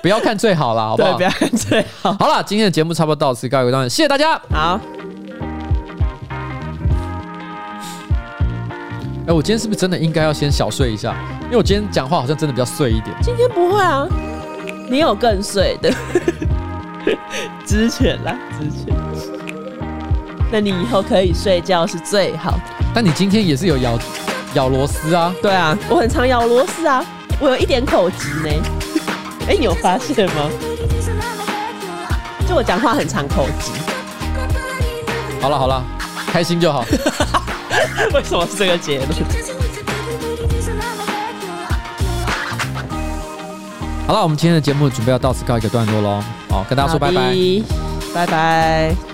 [0.00, 1.08] 不要看最好了，好不好？
[1.08, 2.12] 对，不要看最好。
[2.12, 4.40] 好了，今天的节目差不多到此告一个段落，谢谢大家。
[4.48, 4.80] 好。
[9.26, 11.16] 哎，我今天是不是真的应该要先小睡一下？
[11.44, 13.16] 因为我今天讲话好像真的比较碎一点。
[13.22, 14.06] 今天不会啊，
[14.90, 15.90] 你有更碎的。
[17.64, 18.94] 之前啦，之前。
[20.52, 22.60] 那你以后可以睡觉是最好的。
[22.94, 23.98] 但你今天也是有咬
[24.54, 25.34] 咬螺丝啊？
[25.40, 27.02] 对啊，我很常咬螺丝啊，
[27.40, 28.50] 我有一点口疾呢。
[29.48, 30.50] 哎，你有发现吗？
[32.46, 33.72] 就我讲话很常口疾。
[35.40, 35.82] 好了好了，
[36.30, 36.84] 开心就好。
[38.14, 39.08] 为什么是这个结论？
[44.06, 46.22] 好了，我们今天的节目准备要到此告一个段落喽。
[46.50, 47.34] 好，跟大家说拜拜，
[48.14, 49.13] 拜拜。